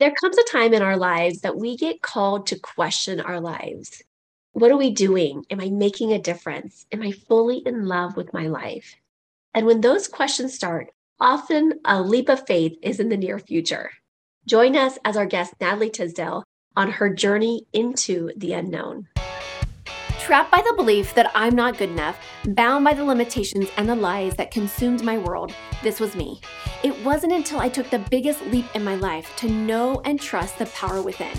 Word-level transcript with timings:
There 0.00 0.12
comes 0.12 0.38
a 0.38 0.44
time 0.44 0.74
in 0.74 0.82
our 0.82 0.96
lives 0.96 1.40
that 1.40 1.56
we 1.56 1.76
get 1.76 2.02
called 2.02 2.46
to 2.46 2.58
question 2.60 3.20
our 3.20 3.40
lives. 3.40 4.00
What 4.52 4.70
are 4.70 4.76
we 4.76 4.90
doing? 4.90 5.44
Am 5.50 5.60
I 5.60 5.70
making 5.70 6.12
a 6.12 6.20
difference? 6.20 6.86
Am 6.92 7.02
I 7.02 7.10
fully 7.10 7.64
in 7.66 7.86
love 7.86 8.16
with 8.16 8.32
my 8.32 8.46
life? 8.46 8.94
And 9.54 9.66
when 9.66 9.80
those 9.80 10.06
questions 10.06 10.54
start, 10.54 10.92
often 11.18 11.80
a 11.84 12.00
leap 12.00 12.28
of 12.28 12.46
faith 12.46 12.78
is 12.80 13.00
in 13.00 13.08
the 13.08 13.16
near 13.16 13.40
future. 13.40 13.90
Join 14.46 14.76
us 14.76 15.00
as 15.04 15.16
our 15.16 15.26
guest, 15.26 15.54
Natalie 15.60 15.90
Tysdal, 15.90 16.44
on 16.76 16.92
her 16.92 17.12
journey 17.12 17.66
into 17.72 18.30
the 18.36 18.52
unknown. 18.52 19.08
Trapped 20.28 20.50
by 20.50 20.60
the 20.60 20.74
belief 20.74 21.14
that 21.14 21.32
I'm 21.34 21.54
not 21.54 21.78
good 21.78 21.88
enough, 21.88 22.18
bound 22.48 22.84
by 22.84 22.92
the 22.92 23.02
limitations 23.02 23.70
and 23.78 23.88
the 23.88 23.94
lies 23.94 24.34
that 24.34 24.50
consumed 24.50 25.02
my 25.02 25.16
world, 25.16 25.54
this 25.82 26.00
was 26.00 26.14
me. 26.14 26.38
It 26.82 27.02
wasn't 27.02 27.32
until 27.32 27.60
I 27.60 27.70
took 27.70 27.88
the 27.88 28.04
biggest 28.10 28.44
leap 28.48 28.66
in 28.74 28.84
my 28.84 28.94
life 28.96 29.34
to 29.36 29.48
know 29.48 30.02
and 30.04 30.20
trust 30.20 30.58
the 30.58 30.66
power 30.66 31.00
within. 31.00 31.32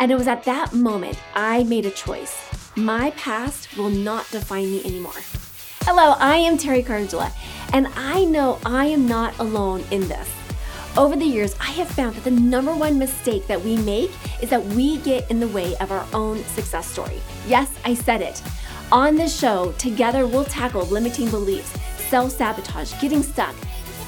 And 0.00 0.10
it 0.10 0.16
was 0.16 0.26
at 0.26 0.42
that 0.42 0.72
moment 0.72 1.16
I 1.36 1.62
made 1.62 1.86
a 1.86 1.92
choice. 1.92 2.36
My 2.74 3.12
past 3.12 3.76
will 3.76 3.88
not 3.88 4.28
define 4.32 4.68
me 4.68 4.84
anymore. 4.84 5.22
Hello, 5.82 6.16
I 6.18 6.38
am 6.38 6.58
Teri 6.58 6.84
Karjala, 6.84 7.30
and 7.72 7.86
I 7.94 8.24
know 8.24 8.58
I 8.66 8.86
am 8.86 9.06
not 9.06 9.38
alone 9.38 9.84
in 9.92 10.08
this. 10.08 10.28
Over 10.98 11.14
the 11.14 11.24
years, 11.24 11.54
I 11.60 11.70
have 11.70 11.88
found 11.88 12.16
that 12.16 12.24
the 12.24 12.32
number 12.32 12.74
one 12.74 12.98
mistake 12.98 13.46
that 13.46 13.62
we 13.62 13.76
make 13.76 14.10
is 14.42 14.50
that 14.50 14.64
we 14.64 14.96
get 14.98 15.30
in 15.30 15.38
the 15.38 15.46
way 15.46 15.76
of 15.76 15.92
our 15.92 16.04
own 16.12 16.42
success 16.42 16.88
story. 16.90 17.20
Yes, 17.46 17.70
I 17.84 17.94
said 17.94 18.20
it. 18.20 18.42
On 18.90 19.14
this 19.14 19.38
show, 19.38 19.70
together 19.78 20.26
we'll 20.26 20.44
tackle 20.46 20.86
limiting 20.86 21.30
beliefs, 21.30 21.70
self 22.08 22.32
sabotage, 22.32 23.00
getting 23.00 23.22
stuck, 23.22 23.54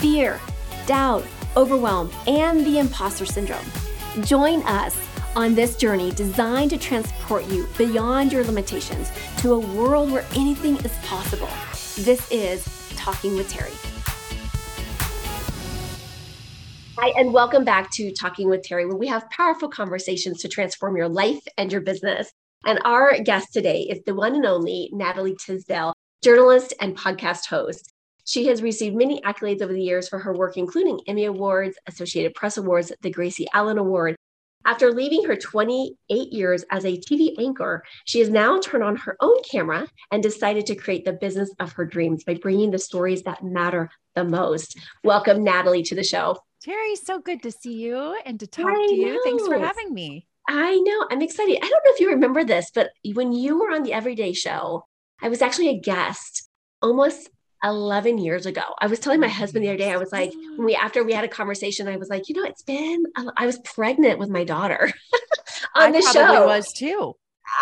fear, 0.00 0.40
doubt, 0.86 1.24
overwhelm, 1.56 2.10
and 2.26 2.66
the 2.66 2.80
imposter 2.80 3.24
syndrome. 3.24 3.64
Join 4.22 4.60
us 4.62 4.98
on 5.36 5.54
this 5.54 5.76
journey 5.76 6.10
designed 6.10 6.70
to 6.70 6.76
transport 6.76 7.46
you 7.46 7.68
beyond 7.78 8.32
your 8.32 8.42
limitations 8.42 9.12
to 9.36 9.52
a 9.52 9.58
world 9.60 10.10
where 10.10 10.24
anything 10.34 10.76
is 10.78 10.92
possible. 11.04 11.48
This 11.98 12.28
is 12.32 12.66
Talking 12.96 13.36
with 13.36 13.48
Teri. 13.52 13.89
Hi, 17.02 17.14
and 17.16 17.32
welcome 17.32 17.64
back 17.64 17.90
to 17.92 18.12
Talking 18.12 18.50
with 18.50 18.60
Teri, 18.60 18.86
where 18.86 18.94
we 18.94 19.06
have 19.06 19.30
powerful 19.30 19.70
conversations 19.70 20.42
to 20.42 20.48
transform 20.48 20.98
your 20.98 21.08
life 21.08 21.42
and 21.56 21.72
your 21.72 21.80
business. 21.80 22.30
And 22.66 22.78
our 22.84 23.18
guest 23.20 23.54
today 23.54 23.86
is 23.88 24.02
the 24.04 24.14
one 24.14 24.34
and 24.34 24.44
only 24.44 24.90
Natalie 24.92 25.34
Tysdal, 25.34 25.94
journalist 26.22 26.74
and 26.78 26.94
podcast 26.94 27.46
host. 27.46 27.90
She 28.26 28.48
has 28.48 28.60
received 28.60 28.94
many 28.94 29.18
accolades 29.22 29.62
over 29.62 29.72
the 29.72 29.80
years 29.80 30.10
for 30.10 30.18
her 30.18 30.36
work, 30.36 30.58
including 30.58 31.00
Emmy 31.06 31.24
Awards, 31.24 31.78
Associated 31.86 32.34
Press 32.34 32.58
Awards, 32.58 32.92
the 33.00 33.08
Gracie 33.08 33.48
Allen 33.54 33.78
Award. 33.78 34.14
After 34.66 34.92
leaving 34.92 35.24
her 35.24 35.36
28 35.36 36.32
years 36.34 36.66
as 36.70 36.84
a 36.84 36.98
TV 36.98 37.32
anchor, 37.38 37.82
she 38.04 38.18
has 38.18 38.28
now 38.28 38.60
turned 38.60 38.84
on 38.84 38.96
her 38.96 39.16
own 39.20 39.42
camera 39.50 39.86
and 40.10 40.22
decided 40.22 40.66
to 40.66 40.74
create 40.74 41.06
the 41.06 41.14
business 41.14 41.50
of 41.60 41.72
her 41.72 41.86
dreams 41.86 42.24
by 42.24 42.34
bringing 42.34 42.70
the 42.70 42.78
stories 42.78 43.22
that 43.22 43.42
matter 43.42 43.88
the 44.14 44.24
most. 44.24 44.78
Welcome, 45.02 45.42
Natalie, 45.42 45.84
to 45.84 45.94
the 45.94 46.04
show. 46.04 46.36
Teri, 46.64 46.96
so 46.96 47.18
good 47.18 47.42
to 47.42 47.50
see 47.50 47.72
you 47.72 48.18
and 48.26 48.38
to 48.40 48.46
talk 48.46 48.66
I 48.66 48.86
to 48.88 48.94
you. 48.94 49.14
Know. 49.14 49.20
Thanks 49.24 49.46
for 49.46 49.58
having 49.58 49.94
me. 49.94 50.26
I 50.46 50.76
know. 50.76 51.06
I'm 51.10 51.22
excited. 51.22 51.56
I 51.56 51.68
don't 51.68 51.70
know 51.70 51.92
if 51.92 52.00
you 52.00 52.10
remember 52.10 52.44
this, 52.44 52.70
but 52.74 52.90
when 53.14 53.32
you 53.32 53.58
were 53.58 53.70
on 53.70 53.82
the 53.82 53.92
Everyday 53.94 54.32
Show, 54.34 54.84
I 55.22 55.28
was 55.28 55.40
actually 55.40 55.68
a 55.68 55.78
guest 55.78 56.50
almost 56.82 57.30
11 57.62 58.18
years 58.18 58.44
ago. 58.46 58.62
I 58.78 58.88
was 58.88 58.98
telling 58.98 59.20
my 59.20 59.28
husband 59.28 59.64
the 59.64 59.68
other 59.68 59.78
day, 59.78 59.92
I 59.92 59.96
was 59.96 60.12
like, 60.12 60.32
when 60.56 60.66
we, 60.66 60.74
after 60.74 61.02
we 61.02 61.12
had 61.12 61.24
a 61.24 61.28
conversation, 61.28 61.88
I 61.88 61.96
was 61.96 62.08
like, 62.08 62.28
you 62.28 62.34
know, 62.34 62.44
it's 62.44 62.62
been, 62.62 63.04
I 63.36 63.46
was 63.46 63.58
pregnant 63.60 64.18
with 64.18 64.28
my 64.28 64.44
daughter 64.44 64.92
on 65.74 65.88
I 65.88 65.92
the 65.92 66.02
show. 66.02 66.20
I 66.22 66.44
was 66.44 66.72
too. 66.72 67.14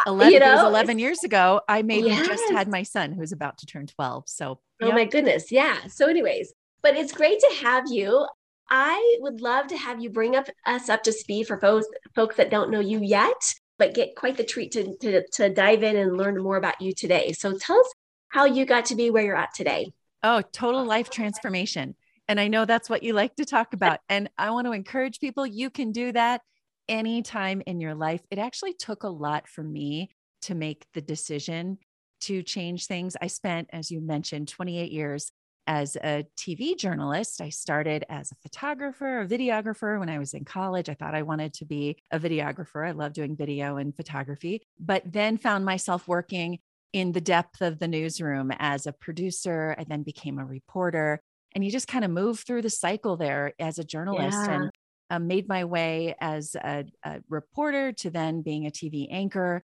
Uh, 0.06 0.10
11, 0.10 0.32
you 0.32 0.40
know, 0.40 0.52
it 0.52 0.56
was 0.56 0.64
11 0.64 0.98
years 0.98 1.24
ago. 1.24 1.60
I 1.68 1.82
maybe 1.82 2.08
yes. 2.08 2.26
just 2.26 2.52
had 2.52 2.68
my 2.68 2.82
son 2.82 3.12
who's 3.12 3.32
about 3.32 3.58
to 3.58 3.66
turn 3.66 3.86
12. 3.86 4.24
So, 4.28 4.60
oh 4.82 4.92
my 4.92 5.04
goodness. 5.04 5.52
Yeah. 5.52 5.76
So, 5.86 6.08
anyways, 6.08 6.52
but 6.82 6.96
it's 6.96 7.12
great 7.12 7.38
to 7.40 7.54
have 7.62 7.84
you. 7.88 8.26
I 8.70 9.18
would 9.20 9.40
love 9.40 9.68
to 9.68 9.76
have 9.76 10.00
you 10.00 10.10
bring 10.10 10.36
up 10.36 10.48
us 10.66 10.88
up 10.88 11.02
to 11.04 11.12
speed 11.12 11.46
for 11.46 11.58
folks 11.58 11.86
folks 12.14 12.36
that 12.36 12.50
don't 12.50 12.70
know 12.70 12.80
you 12.80 13.00
yet, 13.00 13.54
but 13.78 13.94
get 13.94 14.16
quite 14.16 14.36
the 14.36 14.44
treat 14.44 14.72
to, 14.72 14.96
to, 14.98 15.26
to 15.34 15.48
dive 15.48 15.82
in 15.82 15.96
and 15.96 16.16
learn 16.16 16.42
more 16.42 16.56
about 16.56 16.80
you 16.80 16.92
today. 16.92 17.32
So 17.32 17.56
tell 17.56 17.78
us 17.78 17.92
how 18.28 18.44
you 18.44 18.66
got 18.66 18.86
to 18.86 18.94
be 18.94 19.10
where 19.10 19.24
you're 19.24 19.36
at 19.36 19.54
today. 19.54 19.92
Oh, 20.22 20.42
total 20.52 20.84
life 20.84 21.10
transformation. 21.10 21.94
And 22.26 22.38
I 22.38 22.48
know 22.48 22.66
that's 22.66 22.90
what 22.90 23.02
you 23.02 23.14
like 23.14 23.36
to 23.36 23.46
talk 23.46 23.72
about. 23.72 24.00
And 24.08 24.28
I 24.36 24.50
want 24.50 24.66
to 24.66 24.72
encourage 24.72 25.20
people 25.20 25.46
you 25.46 25.70
can 25.70 25.92
do 25.92 26.12
that 26.12 26.42
anytime 26.88 27.62
in 27.66 27.80
your 27.80 27.94
life. 27.94 28.20
It 28.30 28.38
actually 28.38 28.74
took 28.74 29.02
a 29.02 29.08
lot 29.08 29.48
for 29.48 29.62
me 29.62 30.10
to 30.42 30.54
make 30.54 30.86
the 30.92 31.00
decision 31.00 31.78
to 32.20 32.42
change 32.42 32.86
things. 32.86 33.16
I 33.20 33.28
spent, 33.28 33.68
as 33.72 33.90
you 33.90 34.00
mentioned, 34.00 34.48
28 34.48 34.90
years 34.90 35.32
as 35.68 35.96
a 35.96 36.24
TV 36.36 36.76
journalist. 36.76 37.42
I 37.42 37.50
started 37.50 38.04
as 38.08 38.32
a 38.32 38.36
photographer, 38.36 39.20
a 39.20 39.26
videographer 39.28 40.00
when 40.00 40.08
I 40.08 40.18
was 40.18 40.32
in 40.32 40.46
college. 40.46 40.88
I 40.88 40.94
thought 40.94 41.14
I 41.14 41.22
wanted 41.22 41.52
to 41.54 41.66
be 41.66 41.98
a 42.10 42.18
videographer. 42.18 42.88
I 42.88 42.92
love 42.92 43.12
doing 43.12 43.36
video 43.36 43.76
and 43.76 43.94
photography, 43.94 44.62
but 44.80 45.02
then 45.04 45.36
found 45.36 45.66
myself 45.66 46.08
working 46.08 46.58
in 46.94 47.12
the 47.12 47.20
depth 47.20 47.60
of 47.60 47.78
the 47.78 47.86
newsroom 47.86 48.50
as 48.58 48.86
a 48.86 48.92
producer. 48.92 49.76
I 49.78 49.84
then 49.84 50.02
became 50.02 50.38
a 50.38 50.44
reporter. 50.44 51.20
And 51.54 51.62
you 51.62 51.70
just 51.70 51.86
kind 51.86 52.04
of 52.04 52.10
move 52.10 52.40
through 52.40 52.62
the 52.62 52.70
cycle 52.70 53.16
there 53.16 53.52
as 53.58 53.78
a 53.78 53.84
journalist 53.84 54.38
yeah. 54.38 54.50
and 54.50 54.70
uh, 55.10 55.18
made 55.18 55.48
my 55.48 55.64
way 55.64 56.14
as 56.18 56.54
a, 56.54 56.84
a 57.04 57.20
reporter 57.28 57.92
to 57.92 58.10
then 58.10 58.40
being 58.40 58.66
a 58.66 58.70
TV 58.70 59.06
anchor 59.10 59.62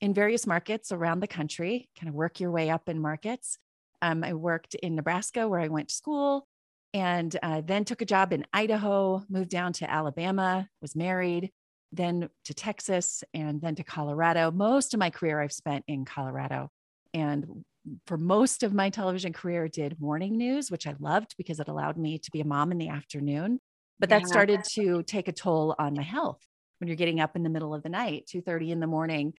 in 0.00 0.12
various 0.12 0.46
markets 0.46 0.90
around 0.90 1.20
the 1.20 1.28
country, 1.28 1.88
kind 1.98 2.08
of 2.08 2.14
work 2.14 2.40
your 2.40 2.50
way 2.50 2.70
up 2.70 2.88
in 2.88 3.00
markets. 3.00 3.58
Um, 4.04 4.22
I 4.22 4.34
worked 4.34 4.74
in 4.74 4.94
Nebraska 4.94 5.48
where 5.48 5.60
I 5.60 5.68
went 5.68 5.88
to 5.88 5.94
school 5.94 6.46
and 6.92 7.34
uh, 7.42 7.62
then 7.64 7.86
took 7.86 8.02
a 8.02 8.04
job 8.04 8.34
in 8.34 8.44
Idaho, 8.52 9.24
moved 9.30 9.48
down 9.48 9.72
to 9.74 9.90
Alabama, 9.90 10.68
was 10.82 10.94
married, 10.94 11.50
then 11.90 12.28
to 12.44 12.52
Texas, 12.52 13.24
and 13.32 13.62
then 13.62 13.74
to 13.76 13.82
Colorado. 13.82 14.50
Most 14.50 14.92
of 14.92 15.00
my 15.00 15.08
career 15.08 15.40
I've 15.40 15.54
spent 15.54 15.86
in 15.88 16.04
Colorado. 16.04 16.68
And 17.14 17.64
for 18.06 18.18
most 18.18 18.62
of 18.62 18.74
my 18.74 18.90
television 18.90 19.32
career, 19.32 19.68
did 19.68 19.98
morning 19.98 20.36
news, 20.36 20.70
which 20.70 20.86
I 20.86 20.94
loved 20.98 21.34
because 21.38 21.58
it 21.58 21.68
allowed 21.68 21.96
me 21.96 22.18
to 22.18 22.30
be 22.30 22.42
a 22.42 22.46
mom 22.46 22.72
in 22.72 22.78
the 22.78 22.90
afternoon. 22.90 23.58
But 23.98 24.10
that 24.10 24.26
started 24.26 24.64
to 24.74 25.02
take 25.04 25.28
a 25.28 25.32
toll 25.32 25.74
on 25.78 25.94
my 25.94 26.02
health 26.02 26.40
when 26.78 26.88
you're 26.88 26.96
getting 26.96 27.20
up 27.20 27.36
in 27.36 27.42
the 27.42 27.48
middle 27.48 27.72
of 27.74 27.82
the 27.82 27.88
night, 27.88 28.26
2:30 28.26 28.70
in 28.70 28.80
the 28.80 28.86
morning. 28.86 29.32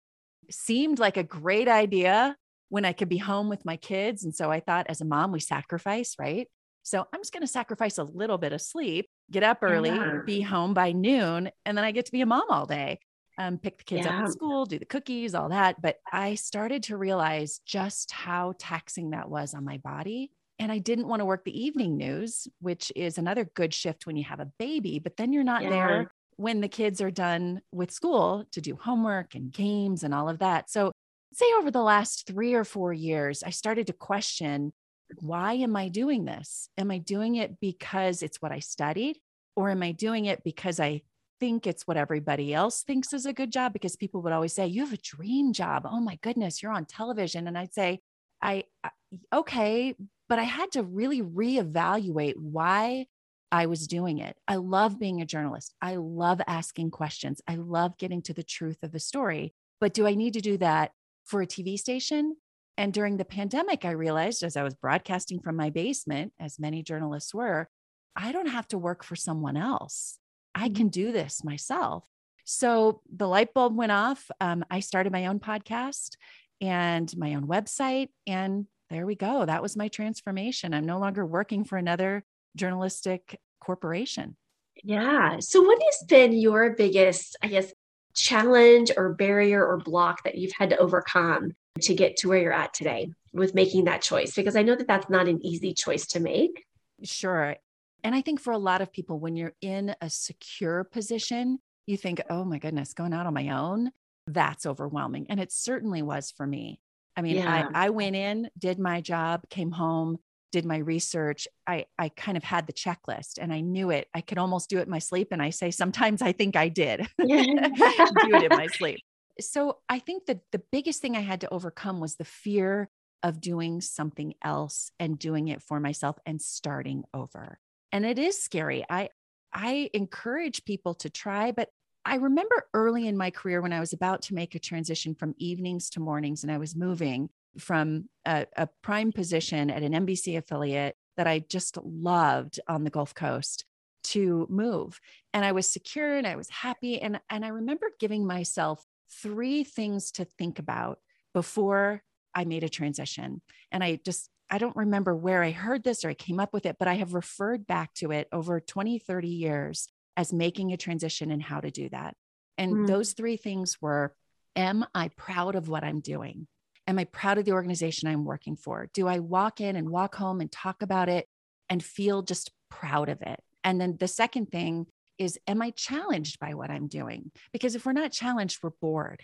Seemed 0.50 0.98
like 0.98 1.18
a 1.18 1.22
great 1.22 1.68
idea 1.68 2.36
when 2.74 2.84
I 2.84 2.92
could 2.92 3.08
be 3.08 3.18
home 3.18 3.48
with 3.48 3.64
my 3.64 3.76
kids. 3.76 4.24
And 4.24 4.34
so 4.34 4.50
I 4.50 4.58
thought 4.58 4.86
as 4.88 5.00
a 5.00 5.04
mom, 5.04 5.30
we 5.30 5.38
sacrifice, 5.38 6.16
right? 6.18 6.48
So 6.82 7.06
I'm 7.12 7.20
just 7.20 7.32
going 7.32 7.42
to 7.42 7.46
sacrifice 7.46 7.98
a 7.98 8.02
little 8.02 8.36
bit 8.36 8.52
of 8.52 8.60
sleep, 8.60 9.08
get 9.30 9.44
up 9.44 9.58
early, 9.62 9.90
yeah. 9.90 10.22
be 10.26 10.40
home 10.40 10.74
by 10.74 10.90
noon, 10.90 11.52
and 11.64 11.78
then 11.78 11.84
I 11.84 11.92
get 11.92 12.06
to 12.06 12.12
be 12.12 12.20
a 12.20 12.26
mom 12.26 12.50
all 12.50 12.66
day. 12.66 12.98
Um, 13.38 13.58
pick 13.58 13.78
the 13.78 13.84
kids 13.84 14.06
yeah. 14.06 14.18
up 14.18 14.24
at 14.24 14.32
school, 14.32 14.66
do 14.66 14.80
the 14.80 14.86
cookies, 14.86 15.36
all 15.36 15.50
that. 15.50 15.80
But 15.80 15.98
I 16.12 16.34
started 16.34 16.82
to 16.84 16.96
realize 16.96 17.60
just 17.64 18.10
how 18.10 18.54
taxing 18.58 19.10
that 19.10 19.30
was 19.30 19.54
on 19.54 19.64
my 19.64 19.78
body. 19.78 20.32
And 20.58 20.72
I 20.72 20.78
didn't 20.78 21.06
want 21.06 21.20
to 21.20 21.26
work 21.26 21.44
the 21.44 21.56
evening 21.56 21.96
news, 21.96 22.48
which 22.60 22.90
is 22.96 23.18
another 23.18 23.44
good 23.54 23.72
shift 23.72 24.04
when 24.04 24.16
you 24.16 24.24
have 24.24 24.40
a 24.40 24.50
baby, 24.58 24.98
but 24.98 25.16
then 25.16 25.32
you're 25.32 25.44
not 25.44 25.62
yeah. 25.62 25.70
there 25.70 26.10
when 26.38 26.60
the 26.60 26.68
kids 26.68 27.00
are 27.00 27.12
done 27.12 27.60
with 27.70 27.92
school 27.92 28.46
to 28.50 28.60
do 28.60 28.74
homework 28.74 29.36
and 29.36 29.52
games 29.52 30.02
and 30.02 30.12
all 30.12 30.28
of 30.28 30.40
that. 30.40 30.68
So 30.68 30.90
say 31.34 31.46
over 31.58 31.70
the 31.70 31.82
last 31.82 32.26
three 32.26 32.54
or 32.54 32.64
four 32.64 32.92
years, 32.92 33.42
I 33.42 33.50
started 33.50 33.86
to 33.88 33.92
question 33.92 34.72
why 35.20 35.54
am 35.54 35.76
I 35.76 35.88
doing 35.88 36.24
this? 36.24 36.68
Am 36.78 36.90
I 36.90 36.98
doing 36.98 37.36
it 37.36 37.60
because 37.60 38.22
it's 38.22 38.40
what 38.40 38.52
I 38.52 38.58
studied? 38.58 39.18
Or 39.56 39.70
am 39.70 39.82
I 39.82 39.92
doing 39.92 40.24
it 40.24 40.42
because 40.42 40.80
I 40.80 41.02
think 41.40 41.66
it's 41.66 41.86
what 41.86 41.96
everybody 41.96 42.54
else 42.54 42.82
thinks 42.82 43.12
is 43.12 43.26
a 43.26 43.32
good 43.32 43.52
job? 43.52 43.72
Because 43.72 43.96
people 43.96 44.22
would 44.22 44.32
always 44.32 44.52
say, 44.52 44.66
You 44.66 44.84
have 44.84 44.92
a 44.92 44.98
dream 44.98 45.52
job. 45.52 45.86
Oh 45.88 46.00
my 46.00 46.18
goodness, 46.22 46.62
you're 46.62 46.72
on 46.72 46.86
television. 46.86 47.46
And 47.46 47.56
I'd 47.56 47.74
say, 47.74 48.00
I, 48.42 48.64
I 48.82 48.90
okay, 49.32 49.94
but 50.28 50.38
I 50.38 50.44
had 50.44 50.72
to 50.72 50.82
really 50.82 51.22
reevaluate 51.22 52.36
why 52.36 53.06
I 53.52 53.66
was 53.66 53.86
doing 53.86 54.18
it. 54.18 54.36
I 54.48 54.56
love 54.56 54.98
being 54.98 55.20
a 55.20 55.26
journalist. 55.26 55.74
I 55.80 55.96
love 55.96 56.40
asking 56.46 56.90
questions. 56.90 57.40
I 57.46 57.54
love 57.54 57.96
getting 57.98 58.22
to 58.22 58.34
the 58.34 58.42
truth 58.42 58.78
of 58.82 58.90
the 58.90 58.98
story. 58.98 59.54
But 59.80 59.94
do 59.94 60.06
I 60.06 60.14
need 60.14 60.32
to 60.32 60.40
do 60.40 60.56
that 60.58 60.92
for 61.24 61.42
a 61.42 61.46
TV 61.46 61.78
station. 61.78 62.36
And 62.76 62.92
during 62.92 63.16
the 63.16 63.24
pandemic, 63.24 63.84
I 63.84 63.92
realized 63.92 64.42
as 64.42 64.56
I 64.56 64.62
was 64.62 64.74
broadcasting 64.74 65.40
from 65.40 65.56
my 65.56 65.70
basement, 65.70 66.32
as 66.40 66.58
many 66.58 66.82
journalists 66.82 67.32
were, 67.32 67.68
I 68.16 68.32
don't 68.32 68.48
have 68.48 68.68
to 68.68 68.78
work 68.78 69.04
for 69.04 69.16
someone 69.16 69.56
else. 69.56 70.18
I 70.54 70.66
mm-hmm. 70.66 70.74
can 70.74 70.88
do 70.88 71.12
this 71.12 71.44
myself. 71.44 72.06
So 72.44 73.00
the 73.14 73.28
light 73.28 73.54
bulb 73.54 73.76
went 73.76 73.92
off. 73.92 74.30
Um, 74.40 74.64
I 74.70 74.80
started 74.80 75.12
my 75.12 75.26
own 75.26 75.40
podcast 75.40 76.16
and 76.60 77.14
my 77.16 77.34
own 77.34 77.46
website. 77.46 78.08
And 78.26 78.66
there 78.90 79.06
we 79.06 79.14
go. 79.14 79.44
That 79.44 79.62
was 79.62 79.76
my 79.76 79.88
transformation. 79.88 80.74
I'm 80.74 80.84
no 80.84 80.98
longer 80.98 81.24
working 81.24 81.64
for 81.64 81.78
another 81.78 82.24
journalistic 82.56 83.38
corporation. 83.60 84.36
Yeah. 84.82 85.38
So, 85.40 85.62
what 85.62 85.80
has 85.82 86.06
been 86.06 86.32
your 86.32 86.74
biggest, 86.74 87.36
I 87.42 87.48
guess, 87.48 87.72
challenge 88.14 88.90
or 88.96 89.14
barrier 89.14 89.64
or 89.64 89.78
block 89.78 90.22
that 90.24 90.36
you've 90.36 90.52
had 90.52 90.70
to 90.70 90.78
overcome 90.78 91.52
to 91.80 91.94
get 91.94 92.16
to 92.18 92.28
where 92.28 92.38
you're 92.40 92.52
at 92.52 92.72
today 92.72 93.10
with 93.32 93.54
making 93.54 93.84
that 93.84 94.02
choice? 94.02 94.34
Because 94.34 94.56
I 94.56 94.62
know 94.62 94.76
that 94.76 94.86
that's 94.86 95.10
not 95.10 95.28
an 95.28 95.44
easy 95.44 95.74
choice 95.74 96.06
to 96.08 96.20
make. 96.20 96.64
Sure. 97.02 97.56
And 98.02 98.14
I 98.14 98.20
think 98.20 98.40
for 98.40 98.52
a 98.52 98.58
lot 98.58 98.80
of 98.80 98.92
people, 98.92 99.18
when 99.18 99.34
you're 99.34 99.54
in 99.60 99.94
a 100.00 100.10
secure 100.10 100.84
position, 100.84 101.58
you 101.86 101.96
think, 101.96 102.20
oh 102.30 102.44
my 102.44 102.58
goodness, 102.58 102.94
going 102.94 103.12
out 103.12 103.26
on 103.26 103.34
my 103.34 103.50
own, 103.50 103.90
that's 104.26 104.66
overwhelming. 104.66 105.26
And 105.28 105.40
it 105.40 105.52
certainly 105.52 106.02
was 106.02 106.30
for 106.30 106.46
me. 106.46 106.80
I 107.16 107.22
mean, 107.22 107.36
yeah. 107.36 107.68
I, 107.74 107.86
I 107.86 107.90
went 107.90 108.16
in, 108.16 108.48
did 108.58 108.78
my 108.78 109.00
job, 109.00 109.48
came 109.48 109.70
home, 109.70 110.18
did 110.54 110.64
my 110.64 110.76
research. 110.76 111.48
I, 111.66 111.86
I 111.98 112.10
kind 112.10 112.36
of 112.36 112.44
had 112.44 112.68
the 112.68 112.72
checklist 112.72 113.38
and 113.40 113.52
I 113.52 113.60
knew 113.60 113.90
it. 113.90 114.06
I 114.14 114.20
could 114.20 114.38
almost 114.38 114.70
do 114.70 114.78
it 114.78 114.84
in 114.84 114.90
my 114.90 115.00
sleep. 115.00 115.28
And 115.32 115.42
I 115.42 115.50
say, 115.50 115.72
sometimes 115.72 116.22
I 116.22 116.30
think 116.30 116.54
I 116.54 116.68
did 116.68 117.00
do 117.18 117.26
it 117.26 118.52
in 118.52 118.56
my 118.56 118.68
sleep. 118.68 119.00
So 119.40 119.78
I 119.88 119.98
think 119.98 120.26
that 120.26 120.42
the 120.52 120.62
biggest 120.70 121.02
thing 121.02 121.16
I 121.16 121.22
had 121.22 121.40
to 121.40 121.52
overcome 121.52 121.98
was 121.98 122.14
the 122.14 122.24
fear 122.24 122.88
of 123.24 123.40
doing 123.40 123.80
something 123.80 124.34
else 124.44 124.92
and 125.00 125.18
doing 125.18 125.48
it 125.48 125.60
for 125.60 125.80
myself 125.80 126.18
and 126.24 126.40
starting 126.40 127.02
over. 127.12 127.58
And 127.90 128.06
it 128.06 128.20
is 128.20 128.40
scary. 128.40 128.84
I 128.88 129.08
I 129.52 129.90
encourage 129.92 130.64
people 130.64 130.94
to 130.94 131.10
try, 131.10 131.50
but 131.50 131.70
I 132.04 132.16
remember 132.16 132.68
early 132.74 133.08
in 133.08 133.16
my 133.16 133.30
career 133.30 133.60
when 133.60 133.72
I 133.72 133.80
was 133.80 133.92
about 133.92 134.22
to 134.22 134.34
make 134.34 134.54
a 134.54 134.60
transition 134.60 135.16
from 135.16 135.34
evenings 135.38 135.90
to 135.90 136.00
mornings 136.00 136.44
and 136.44 136.52
I 136.52 136.58
was 136.58 136.76
moving 136.76 137.30
from 137.58 138.08
a, 138.26 138.46
a 138.56 138.68
prime 138.82 139.12
position 139.12 139.70
at 139.70 139.82
an 139.82 139.92
NBC 139.92 140.36
affiliate 140.36 140.96
that 141.16 141.26
I 141.26 141.40
just 141.40 141.78
loved 141.78 142.60
on 142.66 142.84
the 142.84 142.90
Gulf 142.90 143.14
Coast 143.14 143.64
to 144.04 144.46
move. 144.50 145.00
And 145.32 145.44
I 145.44 145.52
was 145.52 145.70
secure 145.70 146.16
and 146.16 146.26
I 146.26 146.36
was 146.36 146.50
happy. 146.50 147.00
And, 147.00 147.20
and 147.30 147.44
I 147.44 147.48
remember 147.48 147.86
giving 147.98 148.26
myself 148.26 148.84
three 149.22 149.64
things 149.64 150.10
to 150.12 150.24
think 150.24 150.58
about 150.58 150.98
before 151.32 152.02
I 152.34 152.44
made 152.44 152.64
a 152.64 152.68
transition. 152.68 153.40
And 153.70 153.82
I 153.82 154.00
just, 154.04 154.28
I 154.50 154.58
don't 154.58 154.76
remember 154.76 155.14
where 155.14 155.42
I 155.42 155.52
heard 155.52 155.84
this 155.84 156.04
or 156.04 156.10
I 156.10 156.14
came 156.14 156.40
up 156.40 156.52
with 156.52 156.66
it, 156.66 156.76
but 156.78 156.88
I 156.88 156.94
have 156.94 157.14
referred 157.14 157.66
back 157.66 157.94
to 157.94 158.10
it 158.10 158.28
over 158.32 158.60
20, 158.60 158.98
30 158.98 159.28
years 159.28 159.88
as 160.16 160.32
making 160.32 160.72
a 160.72 160.76
transition 160.76 161.30
and 161.30 161.42
how 161.42 161.60
to 161.60 161.70
do 161.70 161.88
that. 161.90 162.14
And 162.58 162.72
mm. 162.72 162.86
those 162.86 163.12
three 163.12 163.36
things 163.36 163.80
were 163.80 164.14
Am 164.56 164.84
I 164.94 165.08
proud 165.08 165.56
of 165.56 165.68
what 165.68 165.82
I'm 165.82 166.00
doing? 166.00 166.46
Am 166.86 166.98
I 166.98 167.04
proud 167.04 167.38
of 167.38 167.44
the 167.44 167.52
organization 167.52 168.08
I'm 168.08 168.24
working 168.24 168.56
for? 168.56 168.88
Do 168.92 169.08
I 169.08 169.18
walk 169.18 169.60
in 169.60 169.76
and 169.76 169.88
walk 169.88 170.14
home 170.14 170.40
and 170.40 170.50
talk 170.52 170.82
about 170.82 171.08
it 171.08 171.26
and 171.68 171.82
feel 171.82 172.22
just 172.22 172.50
proud 172.70 173.08
of 173.08 173.22
it? 173.22 173.40
And 173.62 173.80
then 173.80 173.96
the 173.98 174.08
second 174.08 174.50
thing 174.50 174.86
is, 175.18 175.38
Am 175.46 175.62
I 175.62 175.70
challenged 175.70 176.38
by 176.38 176.54
what 176.54 176.70
I'm 176.70 176.88
doing? 176.88 177.30
Because 177.52 177.74
if 177.74 177.86
we're 177.86 177.92
not 177.92 178.12
challenged, 178.12 178.60
we're 178.62 178.70
bored. 178.80 179.22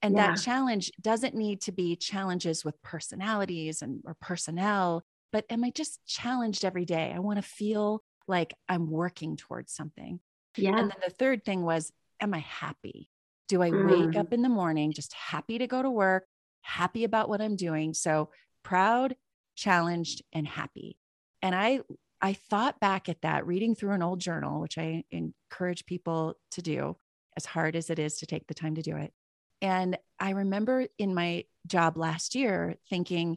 And 0.00 0.16
yeah. 0.16 0.28
that 0.28 0.40
challenge 0.42 0.90
doesn't 1.00 1.34
need 1.34 1.60
to 1.62 1.72
be 1.72 1.94
challenges 1.96 2.64
with 2.64 2.80
personalities 2.82 3.82
and 3.82 4.02
or 4.04 4.16
personnel, 4.20 5.04
but 5.32 5.44
am 5.48 5.64
I 5.64 5.70
just 5.70 6.00
challenged 6.06 6.64
every 6.64 6.84
day? 6.84 7.12
I 7.14 7.20
want 7.20 7.38
to 7.38 7.42
feel 7.42 8.02
like 8.26 8.54
I'm 8.68 8.90
working 8.90 9.36
towards 9.36 9.72
something. 9.72 10.20
Yeah. 10.56 10.70
And 10.70 10.90
then 10.90 10.98
the 11.04 11.10
third 11.10 11.44
thing 11.44 11.62
was, 11.62 11.92
am 12.20 12.34
I 12.34 12.40
happy? 12.40 13.08
Do 13.48 13.62
I 13.62 13.70
mm. 13.70 14.06
wake 14.06 14.16
up 14.16 14.32
in 14.32 14.42
the 14.42 14.48
morning 14.48 14.92
just 14.92 15.12
happy 15.14 15.58
to 15.58 15.66
go 15.66 15.82
to 15.82 15.90
work, 15.90 16.26
happy 16.62 17.04
about 17.04 17.28
what 17.28 17.40
I'm 17.40 17.56
doing? 17.56 17.94
So 17.94 18.30
proud, 18.62 19.16
challenged, 19.56 20.22
and 20.32 20.46
happy. 20.46 20.98
And 21.42 21.54
I 21.54 21.80
I 22.20 22.34
thought 22.34 22.78
back 22.78 23.08
at 23.08 23.22
that 23.22 23.46
reading 23.46 23.74
through 23.74 23.92
an 23.92 24.02
old 24.02 24.20
journal, 24.20 24.60
which 24.60 24.78
I 24.78 25.04
encourage 25.10 25.86
people 25.86 26.34
to 26.52 26.62
do 26.62 26.96
as 27.36 27.44
hard 27.44 27.74
as 27.74 27.90
it 27.90 27.98
is 27.98 28.18
to 28.18 28.26
take 28.26 28.46
the 28.46 28.54
time 28.54 28.76
to 28.76 28.82
do 28.82 28.96
it. 28.96 29.12
And 29.60 29.98
I 30.20 30.30
remember 30.30 30.86
in 30.98 31.14
my 31.14 31.44
job 31.66 31.96
last 31.96 32.34
year 32.34 32.76
thinking, 32.88 33.36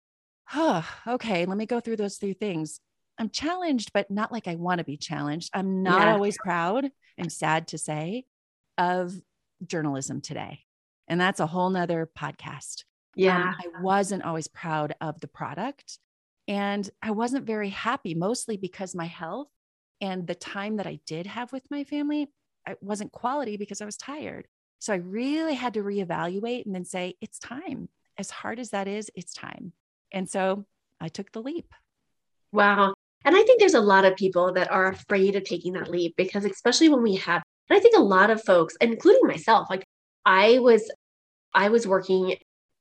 oh, 0.53 0.87
okay, 1.07 1.45
let 1.45 1.57
me 1.57 1.65
go 1.65 1.79
through 1.79 1.97
those 1.97 2.17
three 2.17 2.33
things. 2.33 2.79
I'm 3.17 3.29
challenged, 3.29 3.91
but 3.93 4.11
not 4.11 4.31
like 4.31 4.47
I 4.47 4.55
want 4.55 4.79
to 4.79 4.83
be 4.83 4.97
challenged. 4.97 5.49
I'm 5.53 5.81
not 5.81 6.01
yeah. 6.01 6.13
always 6.13 6.37
proud. 6.37 6.89
I'm 7.19 7.29
sad 7.29 7.69
to 7.69 7.77
say 7.77 8.25
of 8.77 9.13
journalism 9.65 10.21
today. 10.21 10.59
And 11.07 11.21
that's 11.21 11.39
a 11.39 11.47
whole 11.47 11.69
nother 11.69 12.09
podcast. 12.17 12.83
Yeah. 13.15 13.41
Um, 13.41 13.55
I 13.59 13.81
wasn't 13.81 14.23
always 14.23 14.47
proud 14.47 14.93
of 15.01 15.19
the 15.21 15.27
product. 15.27 15.99
And 16.47 16.87
I 17.01 17.11
wasn't 17.11 17.45
very 17.45 17.69
happy, 17.69 18.13
mostly 18.13 18.57
because 18.57 18.93
my 18.93 19.05
health 19.05 19.47
and 20.01 20.27
the 20.27 20.35
time 20.35 20.77
that 20.77 20.85
I 20.85 20.99
did 21.07 21.25
have 21.25 21.51
with 21.51 21.63
my 21.71 21.83
family, 21.83 22.27
it 22.67 22.77
wasn't 22.81 23.11
quality 23.11 23.57
because 23.57 23.81
I 23.81 23.85
was 23.85 23.97
tired. 23.97 24.47
So 24.79 24.93
I 24.93 24.97
really 24.97 25.55
had 25.55 25.73
to 25.75 25.83
reevaluate 25.83 26.65
and 26.65 26.75
then 26.75 26.85
say, 26.85 27.15
it's 27.21 27.39
time. 27.39 27.89
As 28.17 28.29
hard 28.29 28.59
as 28.59 28.69
that 28.69 28.87
is, 28.87 29.09
it's 29.15 29.33
time. 29.33 29.73
And 30.11 30.29
so 30.29 30.65
I 31.01 31.07
took 31.07 31.31
the 31.31 31.41
leap. 31.41 31.73
Wow. 32.51 32.93
And 33.23 33.35
I 33.35 33.41
think 33.41 33.59
there's 33.59 33.73
a 33.73 33.81
lot 33.81 34.05
of 34.05 34.15
people 34.15 34.53
that 34.53 34.71
are 34.71 34.87
afraid 34.87 35.35
of 35.35 35.43
taking 35.43 35.73
that 35.73 35.89
leap 35.89 36.13
because, 36.15 36.45
especially 36.45 36.89
when 36.89 37.01
we 37.01 37.15
have, 37.15 37.41
and 37.69 37.77
I 37.77 37.79
think 37.79 37.97
a 37.97 38.01
lot 38.01 38.29
of 38.29 38.43
folks, 38.43 38.77
including 38.79 39.25
myself, 39.25 39.67
like 39.69 39.83
I 40.25 40.59
was, 40.59 40.91
I 41.53 41.69
was 41.69 41.87
working 41.87 42.35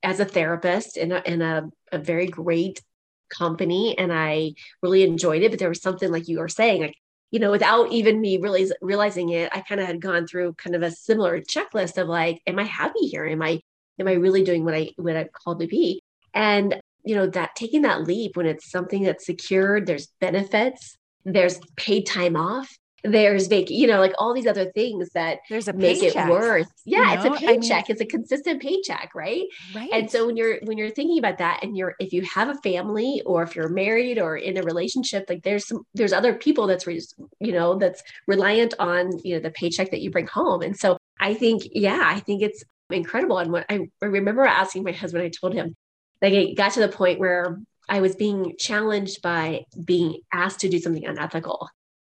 as 0.04 0.20
a 0.20 0.24
therapist 0.24 0.96
in 0.96 1.12
a, 1.12 1.22
in 1.26 1.42
a, 1.42 1.68
a 1.92 1.98
very 1.98 2.26
great 2.26 2.82
company 3.30 3.96
and 3.98 4.12
I 4.12 4.52
really 4.82 5.02
enjoyed 5.02 5.42
it. 5.42 5.50
But 5.50 5.58
there 5.58 5.68
was 5.68 5.82
something 5.82 6.10
like 6.10 6.28
you 6.28 6.38
were 6.38 6.48
saying, 6.48 6.82
like, 6.82 6.96
you 7.30 7.40
know, 7.40 7.50
without 7.50 7.90
even 7.90 8.20
me 8.20 8.38
really 8.38 8.70
realizing 8.80 9.30
it, 9.30 9.50
I 9.52 9.60
kind 9.62 9.80
of 9.80 9.86
had 9.86 10.00
gone 10.00 10.26
through 10.26 10.54
kind 10.54 10.76
of 10.76 10.82
a 10.82 10.90
similar 10.90 11.40
checklist 11.40 12.00
of 12.00 12.08
like, 12.08 12.40
am 12.46 12.58
I 12.58 12.64
happy 12.64 13.06
here? 13.08 13.26
Am 13.26 13.42
I, 13.42 13.60
am 13.98 14.06
I 14.06 14.12
really 14.12 14.44
doing 14.44 14.64
what 14.64 14.74
I, 14.74 14.90
what 14.96 15.16
I'm 15.16 15.28
called 15.42 15.60
to 15.60 15.66
be? 15.66 16.02
And 16.32 16.80
you 17.04 17.14
know 17.14 17.26
that 17.28 17.54
taking 17.54 17.82
that 17.82 18.02
leap 18.02 18.36
when 18.36 18.46
it's 18.46 18.70
something 18.70 19.02
that's 19.02 19.26
secured 19.26 19.86
there's 19.86 20.08
benefits 20.20 20.96
there's 21.24 21.60
paid 21.76 22.06
time 22.06 22.36
off 22.36 22.74
there's 23.04 23.48
vac 23.48 23.70
you 23.70 23.86
know 23.86 24.00
like 24.00 24.14
all 24.18 24.32
these 24.32 24.46
other 24.46 24.70
things 24.72 25.10
that 25.10 25.38
there's 25.50 25.68
a 25.68 25.72
make 25.72 26.00
paycheck, 26.00 26.26
it 26.26 26.30
worth 26.30 26.72
yeah 26.84 26.98
you 26.98 27.04
know? 27.04 27.12
it's 27.12 27.24
a 27.24 27.46
paycheck 27.46 27.72
I 27.72 27.78
mean, 27.78 27.84
it's 27.88 28.00
a 28.00 28.06
consistent 28.06 28.62
paycheck 28.62 29.14
right? 29.14 29.44
Right 29.74 29.90
and 29.92 30.10
so 30.10 30.26
when 30.26 30.36
you're 30.36 30.58
when 30.62 30.78
you're 30.78 30.90
thinking 30.90 31.18
about 31.18 31.38
that 31.38 31.60
and 31.62 31.76
you're 31.76 31.94
if 31.98 32.12
you 32.12 32.22
have 32.22 32.48
a 32.48 32.54
family 32.56 33.22
or 33.26 33.42
if 33.42 33.54
you're 33.54 33.68
married 33.68 34.18
or 34.18 34.36
in 34.36 34.56
a 34.56 34.62
relationship 34.62 35.26
like 35.28 35.42
there's 35.42 35.68
some 35.68 35.84
there's 35.94 36.12
other 36.12 36.34
people 36.34 36.66
that's 36.66 36.86
you 36.86 37.52
know 37.52 37.76
that's 37.76 38.02
reliant 38.26 38.74
on 38.78 39.10
you 39.22 39.34
know 39.34 39.40
the 39.40 39.50
paycheck 39.50 39.90
that 39.90 40.00
you 40.00 40.10
bring 40.10 40.26
home. 40.26 40.62
And 40.62 40.76
so 40.76 40.96
i 41.20 41.34
think 41.34 41.62
yeah 41.72 42.02
i 42.04 42.20
think 42.20 42.42
it's 42.42 42.64
incredible. 42.90 43.38
And 43.38 43.52
what 43.52 43.66
i, 43.68 43.86
I 44.02 44.06
remember 44.06 44.44
asking 44.44 44.84
my 44.84 44.92
husband 44.92 45.22
i 45.22 45.28
told 45.28 45.54
him 45.54 45.74
like 46.22 46.32
it 46.32 46.56
got 46.56 46.72
to 46.72 46.80
the 46.80 46.88
point 46.88 47.18
where 47.18 47.58
I 47.88 48.00
was 48.00 48.16
being 48.16 48.54
challenged 48.58 49.20
by 49.22 49.64
being 49.82 50.20
asked 50.32 50.60
to 50.60 50.68
do 50.68 50.78
something 50.78 51.04
unethical. 51.04 51.68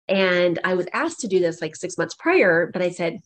And 0.08 0.58
I 0.64 0.74
was 0.74 0.86
asked 0.92 1.20
to 1.20 1.28
do 1.28 1.40
this 1.40 1.60
like 1.60 1.76
six 1.76 1.96
months 1.96 2.14
prior, 2.14 2.70
but 2.72 2.82
I 2.82 2.90
said, 2.90 3.20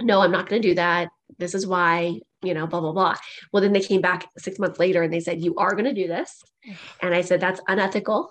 no, 0.00 0.20
I'm 0.20 0.32
not 0.32 0.48
going 0.48 0.62
to 0.62 0.68
do 0.68 0.74
that. 0.74 1.08
This 1.38 1.54
is 1.54 1.66
why, 1.66 2.20
you 2.42 2.54
know, 2.54 2.66
blah, 2.66 2.80
blah, 2.80 2.92
blah. 2.92 3.16
Well, 3.52 3.62
then 3.62 3.72
they 3.72 3.80
came 3.80 4.00
back 4.00 4.26
six 4.38 4.58
months 4.58 4.78
later 4.78 5.02
and 5.02 5.12
they 5.12 5.20
said, 5.20 5.42
you 5.42 5.54
are 5.56 5.72
going 5.72 5.84
to 5.84 5.92
do 5.92 6.08
this. 6.08 6.42
And 7.02 7.14
I 7.14 7.20
said, 7.20 7.40
that's 7.40 7.60
unethical 7.68 8.30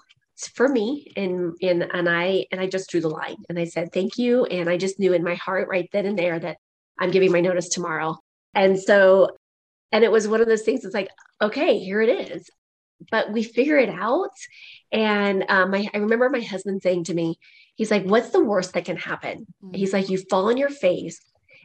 for 0.55 0.67
me. 0.67 1.11
And, 1.15 1.53
and, 1.61 1.83
and 1.93 2.09
I, 2.09 2.45
and 2.51 2.59
I 2.59 2.67
just 2.67 2.89
drew 2.89 3.01
the 3.01 3.09
line 3.09 3.37
and 3.49 3.59
I 3.59 3.65
said, 3.65 3.93
thank 3.93 4.17
you. 4.17 4.45
And 4.45 4.69
I 4.69 4.77
just 4.77 4.99
knew 4.99 5.13
in 5.13 5.23
my 5.23 5.35
heart 5.35 5.67
right 5.69 5.89
then 5.93 6.05
and 6.05 6.17
there 6.17 6.39
that 6.39 6.57
I'm 6.97 7.11
giving 7.11 7.31
my 7.31 7.41
notice 7.41 7.69
tomorrow. 7.69 8.17
And 8.53 8.79
so 8.79 9.29
and 9.91 10.03
it 10.03 10.11
was 10.11 10.27
one 10.27 10.41
of 10.41 10.47
those 10.47 10.61
things 10.61 10.85
it's 10.85 10.93
like 10.93 11.09
okay 11.41 11.79
here 11.79 12.01
it 12.01 12.31
is 12.31 12.49
but 13.11 13.31
we 13.31 13.43
figure 13.43 13.77
it 13.77 13.89
out 13.89 14.31
and 14.91 15.45
um, 15.49 15.73
I, 15.73 15.89
I 15.93 15.97
remember 15.99 16.29
my 16.29 16.41
husband 16.41 16.81
saying 16.81 17.05
to 17.05 17.13
me 17.13 17.39
he's 17.75 17.91
like 17.91 18.03
what's 18.03 18.31
the 18.31 18.43
worst 18.43 18.73
that 18.73 18.83
can 18.85 18.97
happen? 18.97 19.45
Mm-hmm. 19.63 19.75
he's 19.75 19.93
like 19.93 20.09
you 20.09 20.17
fall 20.29 20.49
on 20.49 20.57
your 20.57 20.69
face 20.69 21.21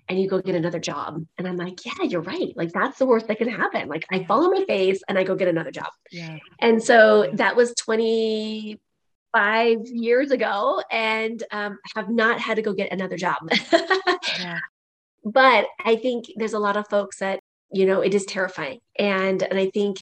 and 0.08 0.20
you 0.20 0.28
go 0.28 0.40
get 0.40 0.54
another 0.54 0.78
job. 0.78 1.24
And 1.38 1.48
i'm 1.48 1.56
like 1.56 1.84
yeah 1.84 2.04
you're 2.04 2.20
right. 2.20 2.52
Like 2.56 2.72
that's 2.72 2.98
the 2.98 3.06
worst 3.06 3.26
that 3.28 3.38
can 3.38 3.48
happen. 3.48 3.88
Like 3.88 4.04
i 4.10 4.24
fall 4.24 4.44
on 4.44 4.50
my 4.50 4.64
face 4.66 5.02
and 5.08 5.18
i 5.18 5.24
go 5.24 5.34
get 5.34 5.48
another 5.48 5.70
job. 5.70 5.88
Yeah. 6.10 6.38
and 6.60 6.82
so 6.82 7.30
that 7.34 7.56
was 7.56 7.74
25 7.74 9.80
years 9.86 10.30
ago 10.30 10.82
and 10.90 11.42
um, 11.50 11.78
have 11.94 12.10
not 12.10 12.38
had 12.40 12.56
to 12.56 12.62
go 12.62 12.72
get 12.74 12.92
another 12.92 13.16
job. 13.16 13.38
Yeah. 14.40 14.58
but 15.24 15.66
i 15.84 15.96
think 15.96 16.26
there's 16.36 16.54
a 16.54 16.58
lot 16.58 16.76
of 16.76 16.88
folks 16.88 17.18
that 17.20 17.40
you 17.72 17.86
know 17.86 18.00
it 18.00 18.14
is 18.14 18.24
terrifying. 18.26 18.80
And 18.98 19.42
and 19.42 19.58
i 19.58 19.70
think 19.70 19.98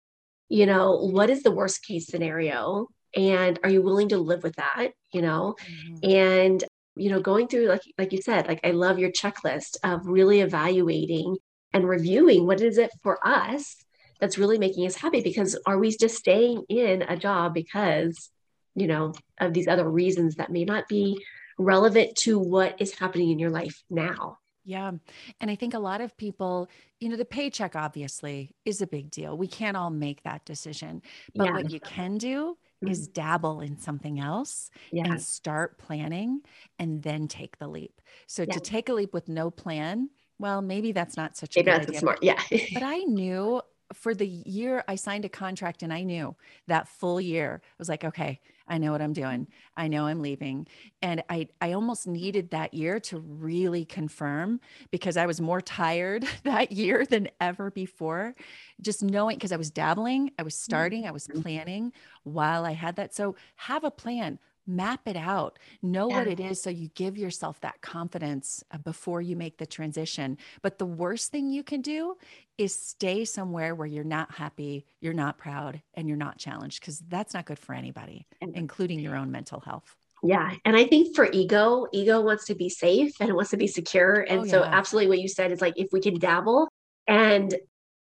you 0.49 0.67
know 0.67 0.97
what 0.97 1.31
is 1.31 1.43
the 1.43 1.50
worst 1.50 1.85
case 1.85 2.07
scenario 2.07 2.88
and 3.14 3.59
are 3.62 3.71
you 3.71 3.83
willing 3.83 4.09
to 4.09 4.19
live 4.19 4.42
with 4.42 4.57
that 4.57 4.90
you 5.12 5.23
know 5.23 5.54
mm-hmm. 5.61 6.11
and 6.11 6.64
you 6.97 7.11
know 7.11 7.21
going 7.21 7.49
through 7.49 7.66
like 7.66 7.83
like 7.99 8.12
you 8.12 8.21
said 8.21 8.47
like 8.47 8.61
i 8.64 8.71
love 8.71 8.99
your 8.99 9.11
checklist 9.11 9.76
of 9.85 10.07
really 10.07 10.40
evaluating 10.40 11.37
and 11.73 11.88
reviewing 11.88 12.47
what 12.47 12.61
is 12.61 12.78
it 12.78 12.90
for 13.02 13.19
us 13.26 13.76
that's 14.21 14.38
really 14.38 14.59
making 14.59 14.87
us 14.87 14.97
happy 14.97 15.21
because 15.21 15.59
are 15.66 15.78
we 15.78 15.90
just 15.90 16.16
staying 16.16 16.62
in 16.69 17.02
a 17.02 17.16
job 17.16 17.54
because 17.54 18.31
you 18.75 18.87
know 18.87 19.12
of 19.40 19.52
these 19.52 19.69
other 19.69 19.88
reasons 19.88 20.37
that 20.37 20.50
may 20.50 20.64
not 20.64 20.88
be 20.88 21.19
relevant 21.59 22.16
to 22.16 22.38
what 22.38 22.81
is 22.81 22.99
happening 22.99 23.31
in 23.31 23.38
your 23.38 23.50
life 23.50 23.83
now. 23.90 24.38
Yeah. 24.64 24.92
And 25.40 25.50
I 25.50 25.57
think 25.57 25.75
a 25.75 25.78
lot 25.78 26.00
of 26.00 26.16
people, 26.16 26.69
you 27.00 27.09
know, 27.09 27.16
the 27.16 27.25
paycheck 27.25 27.75
obviously 27.75 28.54
is 28.64 28.81
a 28.81 28.87
big 28.87 29.11
deal. 29.11 29.37
We 29.37 29.49
can't 29.49 29.76
all 29.76 29.90
make 29.90 30.23
that 30.23 30.45
decision. 30.45 31.02
But 31.35 31.47
yeah. 31.47 31.52
what 31.52 31.71
you 31.71 31.81
can 31.81 32.16
do 32.16 32.57
is 32.89 33.09
mm-hmm. 33.09 33.12
dabble 33.12 33.61
in 33.61 33.79
something 33.79 34.21
else 34.21 34.71
yeah. 34.91 35.05
and 35.05 35.23
start 35.23 35.79
planning 35.79 36.41
and 36.79 37.03
then 37.03 37.29
take 37.29 37.59
the 37.59 37.69
leap. 37.69 38.01
So 38.27 38.43
yeah. 38.43 38.55
to 38.55 38.61
take 38.61 38.89
a 38.89 38.93
leap 38.93 39.12
with 39.15 39.29
no 39.29 39.51
plan, 39.51 40.11
well, 40.39 40.62
maybe 40.62 40.93
that's 40.93 41.17
not 41.17 41.37
such 41.37 41.57
a 41.57 41.61
maybe 41.61 41.71
good 41.71 41.89
idea. 41.89 42.01
Smart. 42.01 42.19
Yeah. 42.23 42.41
but 42.51 42.83
I 42.83 42.99
knew 42.99 43.62
for 43.92 44.14
the 44.14 44.26
year 44.26 44.84
I 44.88 44.96
signed 44.96 45.25
a 45.25 45.28
contract 45.28 45.82
and 45.82 45.92
I 45.92 46.02
knew 46.02 46.37
that 46.66 46.88
full 46.88 47.20
year, 47.20 47.61
I 47.62 47.75
was 47.78 47.88
like, 47.88 48.04
okay, 48.04 48.40
I 48.66 48.78
know 48.78 48.92
what 48.92 49.02
I'm 49.02 49.12
doing. 49.12 49.49
I 49.76 49.88
know 49.88 50.06
I'm 50.06 50.22
leaving. 50.22 50.66
And 51.00 51.22
I, 51.28 51.49
I 51.61 51.72
almost 51.72 52.06
needed 52.06 52.50
that 52.50 52.75
year 52.75 53.00
to 53.00 53.18
really 53.18 53.84
confirm 53.84 54.61
because 54.90 55.16
I 55.16 55.26
was 55.26 55.40
more 55.40 55.61
tired 55.61 56.25
that 56.44 56.72
year 56.72 57.04
than 57.04 57.28
ever 57.40 57.70
before. 57.70 58.34
Just 58.80 59.02
knowing, 59.02 59.37
because 59.37 59.52
I 59.52 59.56
was 59.56 59.70
dabbling, 59.70 60.30
I 60.38 60.42
was 60.42 60.54
starting, 60.54 61.06
I 61.06 61.11
was 61.11 61.26
mm-hmm. 61.26 61.42
planning 61.42 61.92
while 62.22 62.64
I 62.64 62.72
had 62.72 62.96
that. 62.96 63.14
So 63.14 63.37
have 63.56 63.84
a 63.84 63.90
plan 63.90 64.38
map 64.66 65.00
it 65.07 65.16
out 65.16 65.59
know 65.83 66.09
yeah. 66.09 66.19
what 66.19 66.26
it 66.26 66.40
is 66.40 66.62
so 66.62 66.71
you 66.71 66.88
give 66.95 67.16
yourself 67.16 67.61
that 67.61 67.81
confidence 67.81 68.62
uh, 68.71 68.78
before 68.78 69.21
you 69.21 69.37
make 69.37 69.59
the 69.59 69.66
transition 69.66 70.38
but 70.62 70.78
the 70.78 70.87
worst 70.87 71.31
thing 71.31 71.50
you 71.50 71.62
can 71.62 71.81
do 71.81 72.16
is 72.59 72.75
stay 72.75 73.25
somewhere 73.25 73.75
where 73.75 73.87
you're 73.87 74.04
not 74.04 74.31
happy 74.33 74.85
you're 75.00 75.12
not 75.12 75.38
proud 75.38 75.83
and 75.95 76.09
you're 76.09 76.16
not 76.16 76.38
challenged 76.38 76.81
because 76.81 77.00
that's 77.09 77.35
not 77.35 77.45
good 77.45 77.59
for 77.59 77.75
anybody 77.75 78.26
including 78.40 78.99
your 78.99 79.16
own 79.16 79.31
mental 79.31 79.61
health 79.61 79.97
yeah. 80.23 80.54
And 80.64 80.76
I 80.76 80.85
think 80.85 81.16
for 81.16 81.28
ego, 81.33 81.88
ego 81.92 82.21
wants 82.21 82.45
to 82.45 82.54
be 82.54 82.69
safe 82.69 83.16
and 83.19 83.28
it 83.28 83.33
wants 83.33 83.50
to 83.50 83.57
be 83.57 83.66
secure. 83.66 84.21
And 84.21 84.42
oh, 84.42 84.47
so, 84.47 84.62
absolutely, 84.62 85.09
what 85.09 85.19
you 85.19 85.28
said 85.28 85.50
is 85.50 85.61
like 85.61 85.75
if 85.76 85.88
we 85.92 86.00
can 86.00 86.19
dabble 86.19 86.69
and 87.09 87.52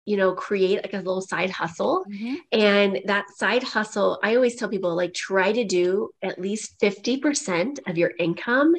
you 0.04 0.16
know, 0.16 0.34
create 0.34 0.82
like 0.82 0.94
a 0.94 0.98
little 0.98 1.20
side 1.20 1.50
hustle. 1.50 2.04
Mm-hmm. 2.10 2.34
And 2.52 3.00
that 3.06 3.26
side 3.36 3.62
hustle, 3.62 4.18
I 4.22 4.34
always 4.34 4.56
tell 4.56 4.68
people 4.68 4.94
like 4.96 5.14
try 5.14 5.52
to 5.52 5.64
do 5.64 6.10
at 6.22 6.40
least 6.40 6.80
50% 6.80 7.78
of 7.86 7.96
your 7.96 8.12
income 8.18 8.74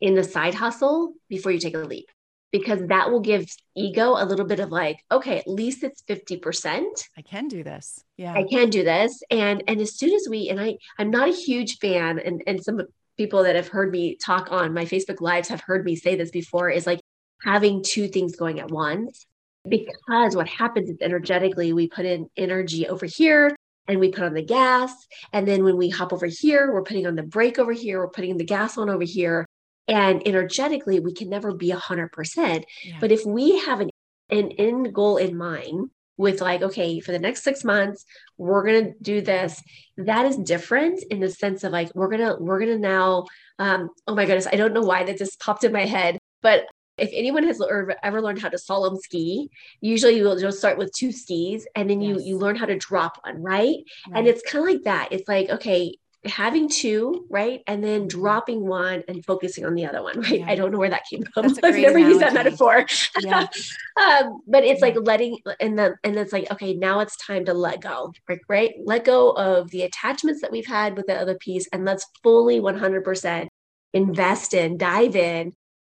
in 0.00 0.14
the 0.14 0.24
side 0.24 0.54
hustle 0.54 1.14
before 1.28 1.52
you 1.52 1.58
take 1.58 1.74
a 1.74 1.78
leap 1.78 2.10
because 2.52 2.80
that 2.88 3.10
will 3.10 3.20
give 3.20 3.46
ego 3.74 4.14
a 4.16 4.24
little 4.24 4.44
bit 4.46 4.60
of 4.60 4.70
like 4.70 4.98
okay 5.10 5.38
at 5.38 5.48
least 5.48 5.82
it's 5.82 6.02
50% 6.08 6.84
i 7.16 7.22
can 7.22 7.48
do 7.48 7.62
this. 7.62 8.02
Yeah. 8.16 8.32
I 8.32 8.44
can 8.44 8.70
do 8.70 8.84
this. 8.84 9.22
And 9.30 9.64
and 9.66 9.80
as 9.80 9.96
soon 9.96 10.14
as 10.14 10.26
we 10.28 10.48
and 10.48 10.60
i 10.60 10.76
i'm 10.98 11.10
not 11.10 11.28
a 11.28 11.32
huge 11.32 11.78
fan 11.78 12.18
and 12.18 12.42
and 12.46 12.62
some 12.62 12.80
people 13.16 13.42
that 13.44 13.56
have 13.56 13.68
heard 13.68 13.90
me 13.90 14.16
talk 14.16 14.52
on 14.52 14.74
my 14.74 14.84
facebook 14.84 15.20
lives 15.20 15.48
have 15.48 15.62
heard 15.62 15.84
me 15.84 15.96
say 15.96 16.16
this 16.16 16.30
before 16.30 16.68
is 16.70 16.86
like 16.86 17.00
having 17.42 17.82
two 17.82 18.08
things 18.08 18.36
going 18.36 18.60
at 18.60 18.70
once 18.70 19.26
because 19.68 20.36
what 20.36 20.48
happens 20.48 20.90
is 20.90 20.96
energetically 21.00 21.72
we 21.72 21.88
put 21.88 22.06
in 22.06 22.28
energy 22.36 22.88
over 22.88 23.06
here 23.06 23.54
and 23.88 24.00
we 24.00 24.10
put 24.10 24.24
on 24.24 24.34
the 24.34 24.42
gas. 24.42 24.92
And 25.32 25.46
then 25.46 25.64
when 25.64 25.76
we 25.76 25.88
hop 25.90 26.12
over 26.12 26.26
here, 26.26 26.72
we're 26.72 26.82
putting 26.82 27.06
on 27.06 27.14
the 27.14 27.22
brake 27.22 27.58
over 27.58 27.72
here, 27.72 28.00
we're 28.00 28.10
putting 28.10 28.36
the 28.36 28.44
gas 28.44 28.78
on 28.78 28.90
over 28.90 29.04
here. 29.04 29.46
And 29.88 30.26
energetically, 30.26 30.98
we 30.98 31.14
can 31.14 31.28
never 31.28 31.54
be 31.54 31.70
100%. 31.70 32.64
Yeah. 32.84 32.96
But 33.00 33.12
if 33.12 33.24
we 33.24 33.60
have 33.60 33.80
an, 33.80 33.90
an 34.30 34.50
end 34.52 34.92
goal 34.92 35.16
in 35.16 35.36
mind, 35.36 35.90
with 36.16 36.40
like 36.40 36.62
okay 36.62 37.00
for 37.00 37.12
the 37.12 37.18
next 37.18 37.42
six 37.42 37.64
months 37.64 38.04
we're 38.38 38.64
gonna 38.64 38.92
do 39.02 39.20
this 39.20 39.62
that 39.96 40.24
is 40.24 40.36
different 40.38 41.02
in 41.10 41.20
the 41.20 41.30
sense 41.30 41.64
of 41.64 41.72
like 41.72 41.90
we're 41.94 42.08
gonna 42.08 42.36
we're 42.38 42.58
gonna 42.58 42.78
now 42.78 43.24
um 43.58 43.90
oh 44.06 44.14
my 44.14 44.24
goodness 44.24 44.46
i 44.50 44.56
don't 44.56 44.72
know 44.72 44.80
why 44.80 45.04
that 45.04 45.18
just 45.18 45.38
popped 45.40 45.64
in 45.64 45.72
my 45.72 45.84
head 45.84 46.18
but 46.42 46.64
if 46.98 47.10
anyone 47.12 47.44
has 47.44 47.60
ever 48.02 48.22
learned 48.22 48.40
how 48.40 48.48
to 48.48 48.56
slalom 48.56 48.98
ski, 48.98 49.50
usually 49.80 50.16
you'll 50.16 50.38
just 50.38 50.58
start 50.58 50.78
with 50.78 50.92
two 50.92 51.12
skis 51.12 51.66
and 51.74 51.90
then 51.90 52.00
yes. 52.00 52.20
you 52.20 52.24
you 52.26 52.38
learn 52.38 52.56
how 52.56 52.66
to 52.66 52.76
drop 52.76 53.18
one, 53.24 53.42
right? 53.42 53.76
right. 54.08 54.14
And 54.14 54.26
it's 54.26 54.42
kind 54.42 54.66
of 54.66 54.74
like 54.74 54.84
that. 54.84 55.08
It's 55.10 55.28
like, 55.28 55.50
okay, 55.50 55.94
having 56.24 56.68
two, 56.68 57.26
right? 57.30 57.62
And 57.66 57.84
then 57.84 58.00
mm-hmm. 58.00 58.20
dropping 58.20 58.66
one 58.66 59.04
and 59.08 59.24
focusing 59.24 59.64
on 59.64 59.74
the 59.74 59.86
other 59.86 60.02
one, 60.02 60.20
right? 60.20 60.40
Yeah. 60.40 60.46
I 60.48 60.54
don't 60.54 60.72
know 60.72 60.78
where 60.78 60.90
that 60.90 61.04
came 61.08 61.22
from. 61.22 61.46
I've 61.46 61.62
never 61.62 61.98
analogy. 61.98 62.00
used 62.02 62.20
that 62.20 62.34
metaphor. 62.34 62.86
Yeah. 63.20 63.46
um, 64.00 64.40
but 64.46 64.64
it's 64.64 64.80
yeah. 64.80 64.86
like 64.86 64.96
letting 65.02 65.38
and 65.60 65.78
then 65.78 65.96
and 66.02 66.16
it's 66.16 66.32
like, 66.32 66.50
okay, 66.50 66.74
now 66.74 67.00
it's 67.00 67.16
time 67.16 67.44
to 67.44 67.54
let 67.54 67.80
go, 67.80 68.12
right? 68.28 68.40
Right? 68.48 68.74
Let 68.84 69.04
go 69.04 69.30
of 69.32 69.70
the 69.70 69.82
attachments 69.82 70.40
that 70.40 70.50
we've 70.50 70.66
had 70.66 70.96
with 70.96 71.06
the 71.06 71.14
other 71.14 71.36
piece 71.36 71.68
and 71.72 71.84
let's 71.84 72.06
fully 72.22 72.60
100% 72.60 73.48
invest 73.92 74.54
in, 74.54 74.76
dive 74.76 75.16
in 75.16 75.52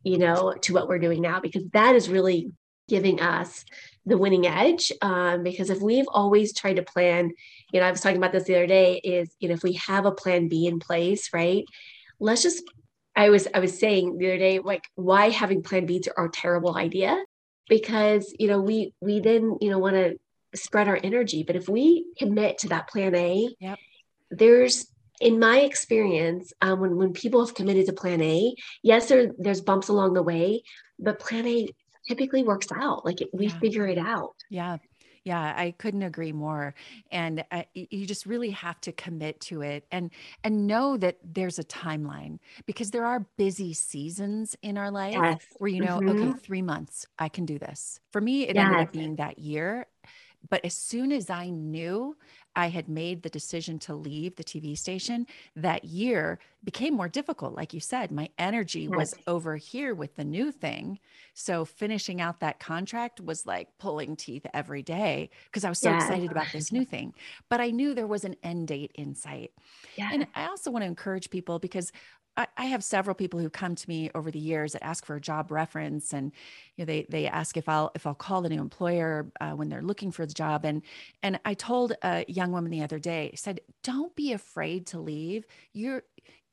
you 0.04 0.18
know, 0.18 0.54
to 0.62 0.74
what 0.74 0.88
we're 0.88 1.00
doing 1.00 1.22
now, 1.22 1.39
because 1.39 1.63
that 1.74 1.96
is 1.96 2.10
really 2.10 2.51
giving 2.88 3.20
us 3.20 3.66
the 4.06 4.18
winning 4.18 4.48
edge. 4.48 4.92
Um, 5.01 5.44
because 5.44 5.70
if 5.70 5.82
we've 5.82 6.08
always 6.10 6.54
tried 6.54 6.77
to 6.77 6.84
plan, 6.84 7.32
you 7.72 7.80
know, 7.80 7.86
I 7.86 7.92
was 7.92 8.01
talking 8.01 8.18
about 8.18 8.32
this 8.32 8.46
the 8.46 8.56
other 8.56 8.68
day, 8.68 9.01
is 9.04 9.36
you 9.39 9.50
know, 9.50 9.56
if 9.56 9.63
we 9.63 9.74
have 9.74 10.06
a 10.06 10.12
plan 10.12 10.48
B 10.48 10.68
in 10.68 10.80
place, 10.80 11.34
right? 11.34 11.66
Let's 12.20 12.44
just 12.44 12.63
I 13.16 13.30
was 13.30 13.48
I 13.54 13.60
was 13.60 13.77
saying 13.77 14.18
the 14.18 14.27
other 14.27 14.38
day, 14.38 14.60
like 14.60 14.86
why 14.96 15.30
having 15.30 15.63
plan 15.63 15.86
B's 15.86 16.08
are 16.16 16.25
a 16.25 16.32
terrible 16.32 16.75
idea. 16.75 17.22
Because, 17.70 18.34
you 18.39 18.48
know, 18.48 18.62
we 18.62 18.94
we 19.01 19.20
then, 19.20 19.58
you 19.60 19.70
know, 19.70 19.80
want 19.80 19.96
to 19.96 20.18
spread 20.56 20.88
our 20.88 20.98
energy. 21.04 21.44
But 21.44 21.58
if 21.58 21.68
we 21.68 22.06
commit 22.18 22.60
to 22.60 22.70
that 22.70 22.88
plan 22.88 23.13
A, 23.13 23.50
yep. 23.60 23.77
there's 24.32 24.88
in 25.19 25.39
my 25.39 25.59
experience, 25.59 26.53
um, 26.62 26.79
when 26.79 26.95
when 26.95 27.13
people 27.13 27.45
have 27.45 27.55
committed 27.55 27.86
to 27.88 27.93
Plan 27.93 28.21
A, 28.21 28.53
yes, 28.83 29.09
there, 29.09 29.31
there's 29.38 29.62
bumps 29.62 29.88
along 29.88 30.13
the 30.13 30.24
way, 30.24 30.63
but 31.00 31.19
Plan 31.19 31.47
A 31.47 31.67
typically 32.07 32.43
works 32.43 32.67
out. 32.75 33.05
Like 33.05 33.21
it, 33.21 33.29
we 33.33 33.47
yeah. 33.47 33.59
figure 33.59 33.88
it 33.88 33.97
out. 33.97 34.36
Yeah. 34.50 34.77
Yeah, 35.24 35.53
I 35.57 35.71
couldn't 35.77 36.03
agree 36.03 36.31
more. 36.31 36.74
And 37.12 37.43
uh, 37.51 37.63
you 37.74 38.05
just 38.05 38.25
really 38.25 38.51
have 38.51 38.79
to 38.81 38.93
commit 38.93 39.41
to 39.41 39.62
it 39.62 39.86
and 39.91 40.09
and 40.41 40.67
know 40.67 40.95
that 40.95 41.17
there's 41.21 41.59
a 41.59 41.65
timeline 41.65 42.39
because 42.65 42.91
there 42.91 43.05
are 43.05 43.27
busy 43.38 43.74
seasons 43.74 44.55
in 44.62 44.77
our 44.77 44.89
life 44.89 45.17
yes. 45.21 45.45
where 45.57 45.69
you 45.69 45.81
know, 45.81 46.00
mm-hmm. 46.00 46.29
okay, 46.29 46.39
3 46.39 46.62
months 46.62 47.07
I 47.19 47.27
can 47.27 47.45
do 47.45 47.59
this. 47.59 48.00
For 48.13 48.21
me 48.21 48.47
it 48.47 48.55
yes. 48.55 48.67
ended 48.67 48.88
up 48.88 48.93
being 48.93 49.15
that 49.17 49.38
year. 49.38 49.88
But 50.50 50.63
as 50.63 50.75
soon 50.75 51.12
as 51.12 51.29
I 51.29 51.50
knew 51.50 52.15
I 52.56 52.70
had 52.70 52.89
made 52.89 53.22
the 53.22 53.29
decision 53.29 53.77
to 53.79 53.94
leave 53.94 54.36
the 54.36 54.44
TV 54.44 54.75
station, 54.75 55.27
that 55.56 55.86
year 55.86 56.39
became 56.63 56.96
more 56.96 57.08
difficult. 57.08 57.53
Like 57.53 57.72
you 57.74 57.79
said, 57.79 58.12
my 58.12 58.29
energy 58.39 58.88
was 58.88 59.13
over 59.27 59.58
here 59.58 59.94
with 59.94 60.15
the 60.15 60.24
new 60.24 60.51
thing. 60.51 61.00
So 61.36 61.65
finishing 61.65 62.20
out 62.20 62.39
that 62.39 62.60
contract 62.60 63.22
was 63.22 63.46
like 63.46 63.77
pulling 63.77 64.15
teeth 64.15 64.46
every 64.56 64.82
day 64.82 65.29
because 65.46 65.63
I 65.65 65.70
was 65.70 65.79
so 65.79 65.94
excited 65.94 66.32
about 66.32 66.48
this 66.51 66.72
new 66.72 66.84
thing. 66.84 67.13
But 67.48 67.62
I 67.62 67.70
knew 67.70 67.94
there 67.94 68.08
was 68.08 68.24
an 68.24 68.36
end 68.41 68.70
date 68.70 68.91
in 68.96 69.13
sight. 69.13 69.51
Yeah. 69.96 70.10
And 70.12 70.27
I 70.34 70.48
also 70.48 70.72
want 70.72 70.82
to 70.82 70.88
encourage 70.88 71.29
people 71.29 71.60
because 71.60 71.91
I, 72.38 72.65
have 72.65 72.84
several 72.84 73.15
people 73.15 73.39
who 73.39 73.50
come 73.50 73.75
to 73.75 73.89
me 73.89 74.12
over 74.13 74.29
the 74.29 74.39
years 74.39 74.74
that 74.74 74.84
ask 74.84 75.06
for 75.06 75.15
a 75.15 75.22
job 75.22 75.51
reference, 75.51 76.13
and 76.13 76.32
you 76.75 76.84
know 76.84 76.86
they 76.86 77.06
they 77.10 77.27
ask 77.27 77.58
if 77.58 77.67
I'll 77.67 77.91
if 77.96 78.06
I'll 78.06 78.15
call 78.15 78.41
the 78.41 78.50
new 78.50 78.62
employer 78.62 79.32
uh, 79.41 79.51
when 79.51 79.70
they're 79.70 79.82
looking 79.82 80.12
for 80.12 80.25
the 80.25 80.34
job. 80.34 80.63
And 80.65 80.84
and 81.24 81.39
I 81.46 81.53
told 81.56 81.94
a 82.03 82.25
young 82.27 82.51
woman 82.51 82.72
the 82.72 82.84
other 82.84 83.00
day, 83.00 83.32
said, 83.36 83.62
"Don't 83.84 84.15
be 84.15 84.34
afraid 84.34 84.86
to 84.88 85.00
leave. 85.00 85.46
You're 85.74 86.03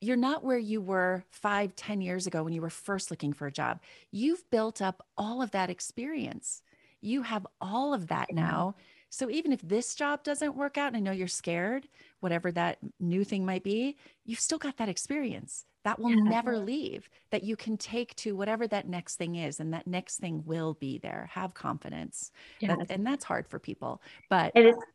you're 0.01 0.17
not 0.17 0.45
where 0.45 0.59
you 0.59 0.81
were 0.81 1.25
five, 1.31 1.77
ten 1.77 2.01
years 2.01 2.27
ago 2.27 2.43
when 2.43 2.53
you 2.55 2.63
were 2.63 2.71
first 2.71 3.11
looking 3.11 3.33
for 3.33 3.47
a 3.47 3.53
job. 3.53 3.81
You've 4.11 4.49
built 4.51 4.81
up 4.81 5.07
all 5.19 5.43
of 5.43 5.51
that 5.53 5.71
experience. 5.71 6.63
You 7.01 7.23
have 7.23 7.47
all 7.61 7.93
of 7.95 8.09
that 8.09 8.33
now." 8.33 8.77
So 9.15 9.31
even 9.31 9.53
if 9.53 9.63
this 9.63 9.95
job 9.95 10.25
doesn't 10.25 10.57
work 10.57 10.77
out, 10.77 10.89
and 10.89 10.97
I 10.97 11.01
know 11.01 11.13
you're 11.13 11.29
scared, 11.29 11.87
whatever 12.19 12.51
that 12.51 12.79
new 12.99 13.23
thing 13.23 13.47
might 13.47 13.63
be, 13.63 13.97
you've 14.25 14.41
still 14.41 14.59
got 14.59 14.77
that 14.79 14.89
experience 14.89 15.67
that 15.85 16.01
will 16.01 16.11
yeah. 16.11 16.23
never 16.23 16.59
leave 16.59 17.09
that 17.31 17.45
you 17.45 17.55
can 17.55 17.77
take 17.77 18.17
to 18.17 18.35
whatever 18.35 18.67
that 18.67 18.89
next 18.89 19.15
thing 19.15 19.37
is 19.37 19.61
and 19.61 19.73
that 19.73 19.87
next 19.87 20.17
thing 20.17 20.43
will 20.45 20.75
be 20.75 20.99
there 20.99 21.29
have 21.33 21.55
confidence 21.55 22.33
yeah. 22.59 22.75
That, 22.75 22.87
and 22.91 23.07
that's 23.07 23.23
hard 23.25 23.47
for 23.47 23.59
people 23.59 24.01
but 24.31 24.53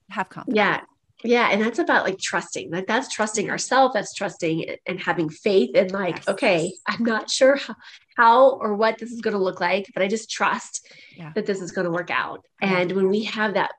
have 0.10 0.30
confidence 0.30 0.58
yeah 0.58 0.82
yeah 1.24 1.50
and 1.52 1.62
that's 1.62 1.78
about 1.78 2.06
like 2.06 2.18
trusting 2.18 2.72
like 2.72 2.88
that's 2.88 3.14
trusting 3.14 3.52
ourselves 3.52 3.94
that's 3.94 4.16
trusting 4.16 4.78
and 4.88 5.00
having 5.00 5.30
faith 5.30 5.70
and 5.76 5.92
like 5.92 6.16
yes. 6.16 6.28
okay 6.28 6.74
i'm 6.88 7.04
not 7.04 7.30
sure 7.30 7.56
how, 7.56 7.76
how, 8.18 8.50
or 8.54 8.74
what 8.74 8.98
this 8.98 9.12
is 9.12 9.22
going 9.22 9.36
to 9.36 9.40
look 9.40 9.62
like 9.62 9.86
but 9.94 10.02
i 10.02 10.08
just 10.08 10.32
trust 10.32 10.90
yeah. 11.16 11.32
that 11.36 11.46
this 11.46 11.62
is 11.62 11.72
going 11.72 11.86
to 11.86 11.92
work 11.92 12.10
out 12.10 12.44
and 12.62 12.92
when 12.94 13.10
we 13.10 13.24
have 13.26 13.54
that 13.54 13.70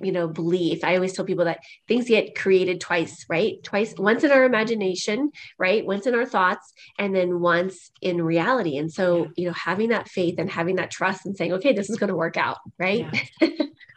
you 0.00 0.12
know 0.12 0.28
belief 0.28 0.84
i 0.84 0.94
always 0.94 1.12
tell 1.12 1.24
people 1.24 1.44
that 1.44 1.60
things 1.88 2.08
get 2.08 2.34
created 2.34 2.80
twice 2.80 3.24
right 3.28 3.62
twice 3.62 3.94
once 3.96 4.24
in 4.24 4.30
our 4.30 4.44
imagination 4.44 5.30
right 5.58 5.86
once 5.86 6.06
in 6.06 6.14
our 6.14 6.26
thoughts 6.26 6.72
and 6.98 7.14
then 7.14 7.40
once 7.40 7.90
in 8.02 8.22
reality 8.22 8.76
and 8.76 8.92
so 8.92 9.24
yeah. 9.24 9.28
you 9.36 9.46
know 9.46 9.52
having 9.52 9.88
that 9.90 10.08
faith 10.08 10.34
and 10.38 10.50
having 10.50 10.76
that 10.76 10.90
trust 10.90 11.24
and 11.24 11.36
saying 11.36 11.52
okay 11.52 11.72
this 11.72 11.90
is 11.90 11.96
going 11.96 12.08
to 12.08 12.16
work 12.16 12.36
out 12.36 12.58
right 12.78 13.06
yeah. 13.40 13.48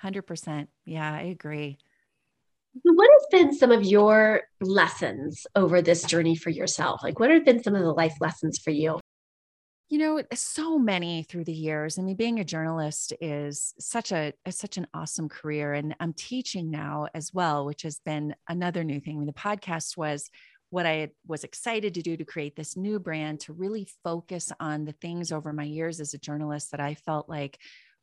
100% 0.04 0.68
yeah 0.86 1.14
i 1.14 1.24
agree 1.24 1.78
What 2.84 3.10
has 3.12 3.28
been 3.32 3.54
some 3.54 3.72
of 3.72 3.84
your 3.84 4.44
lessons 4.62 5.46
over 5.56 5.82
this 5.82 6.04
journey 6.04 6.36
for 6.36 6.52
yourself? 6.52 7.02
Like, 7.04 7.20
what 7.20 7.32
have 7.32 7.44
been 7.44 7.64
some 7.64 7.76
of 7.76 7.82
the 7.82 7.92
life 7.92 8.16
lessons 8.22 8.60
for 8.60 8.70
you? 8.70 9.00
You 9.90 9.98
know 9.98 10.22
so 10.34 10.78
many 10.78 11.24
through 11.24 11.44
the 11.44 11.52
years 11.52 11.98
i 11.98 12.02
mean 12.02 12.16
being 12.16 12.40
a 12.40 12.46
journalist 12.46 13.12
is 13.20 13.74
such 13.80 14.12
a 14.12 14.34
is 14.46 14.58
such 14.58 14.78
an 14.78 14.88
awesome 14.94 15.28
career 15.28 15.74
and 15.74 15.96
i'm 16.00 16.14
teaching 16.14 16.70
now 16.70 17.08
as 17.14 17.34
well 17.34 17.66
which 17.66 17.82
has 17.82 18.00
been 18.06 18.36
another 18.48 18.84
new 18.84 19.00
thing. 19.00 19.16
I 19.16 19.20
mean, 19.20 19.28
the 19.28 19.34
podcast 19.34 19.98
was 19.98 20.30
what 20.70 20.86
i 20.86 21.10
was 21.28 21.44
excited 21.44 21.96
to 21.96 22.02
do 22.02 22.16
to 22.16 22.24
create 22.24 22.56
this 22.56 22.78
new 22.78 23.00
brand 23.00 23.42
to 23.42 23.54
really 23.54 23.88
focus 24.04 24.52
on 24.60 24.86
the 24.86 24.94
things 24.94 25.32
over 25.32 25.52
my 25.52 25.64
years 25.64 26.00
as 26.00 26.14
a 26.14 26.20
journalist 26.20 26.72
that 26.72 26.80
i 26.80 26.94
felt 26.94 27.28
like 27.28 27.58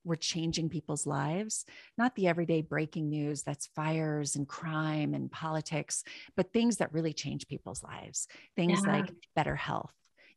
were 0.04 0.14
changing 0.14 0.68
people's 0.68 1.04
lives. 1.04 1.64
Not 1.98 2.14
the 2.14 2.28
everyday 2.28 2.62
breaking 2.62 3.08
news 3.08 3.42
that's 3.42 3.66
fires 3.74 4.36
and 4.36 4.46
crime 4.46 5.14
and 5.14 5.32
politics 5.32 6.04
but 6.36 6.52
things 6.52 6.76
that 6.76 6.92
really 6.92 7.12
change 7.12 7.48
people's 7.48 7.82
lives. 7.82 8.28
Things 8.54 8.82
yeah. 8.84 8.98
like 8.98 9.10
better 9.34 9.56
health 9.56 9.92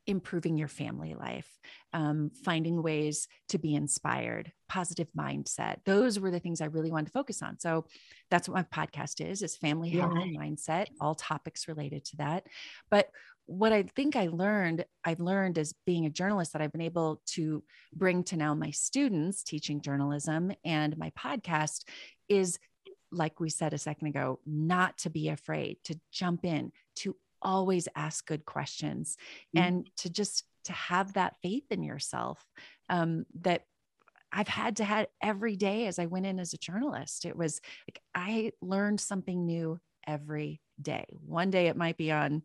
improving 0.09 0.57
your 0.57 0.67
family 0.67 1.13
life, 1.13 1.47
um, 1.93 2.31
finding 2.43 2.81
ways 2.81 3.27
to 3.49 3.59
be 3.59 3.75
inspired, 3.75 4.51
positive 4.67 5.07
mindset. 5.17 5.77
Those 5.85 6.19
were 6.19 6.31
the 6.31 6.39
things 6.39 6.59
I 6.59 6.65
really 6.65 6.91
wanted 6.91 7.05
to 7.07 7.11
focus 7.11 7.41
on. 7.41 7.59
So 7.59 7.85
that's 8.31 8.49
what 8.49 8.55
my 8.55 8.85
podcast 8.85 9.25
is: 9.25 9.41
is 9.41 9.55
family 9.55 9.89
health 9.91 10.13
and 10.15 10.37
mindset, 10.37 10.87
all 10.99 11.15
topics 11.15 11.67
related 11.67 12.03
to 12.05 12.17
that. 12.17 12.47
But 12.89 13.09
what 13.45 13.71
I 13.71 13.83
think 13.83 14.15
I 14.15 14.27
learned, 14.27 14.85
I've 15.03 15.19
learned 15.19 15.57
as 15.57 15.73
being 15.85 16.05
a 16.05 16.11
journalist 16.11 16.53
that 16.53 16.61
I've 16.61 16.71
been 16.71 16.81
able 16.81 17.21
to 17.27 17.63
bring 17.95 18.23
to 18.25 18.37
now 18.37 18.53
my 18.53 18.71
students 18.71 19.43
teaching 19.43 19.81
journalism 19.81 20.51
and 20.63 20.97
my 20.97 21.11
podcast 21.11 21.83
is 22.27 22.59
like 23.11 23.39
we 23.39 23.49
said 23.49 23.73
a 23.73 23.77
second 23.77 24.07
ago, 24.07 24.39
not 24.45 24.97
to 24.99 25.09
be 25.09 25.29
afraid 25.29 25.77
to 25.83 25.99
jump 26.11 26.45
in, 26.45 26.71
to 26.95 27.15
always 27.41 27.88
ask 27.96 28.25
good 28.25 28.46
questions 28.46 29.17
mm-hmm. 29.55 29.65
and 29.65 29.89
to 29.98 30.10
just 30.10 30.43
to 30.65 30.74
have 30.74 31.13
that 31.13 31.36
faith 31.41 31.65
in 31.72 31.84
yourself 31.84 32.43
um, 32.89 33.25
that 33.41 33.63
I've 34.31 34.48
had 34.48 34.77
to 34.77 34.84
have 34.84 35.08
every 35.22 35.55
day 35.55 35.88
as 35.88 35.98
I 35.98 36.05
went 36.05 36.25
in 36.25 36.39
as 36.39 36.53
a 36.53 36.58
journalist. 36.58 37.25
It 37.25 37.36
was 37.36 37.60
like 37.88 38.00
I 38.13 38.51
learned 38.62 39.00
something 39.00 39.46
new 39.46 39.79
every 40.05 40.62
day. 40.81 41.05
One 41.25 41.50
day 41.50 41.67
it 41.67 41.77
might 41.77 41.98
be 41.98 42.12
on 42.12 42.43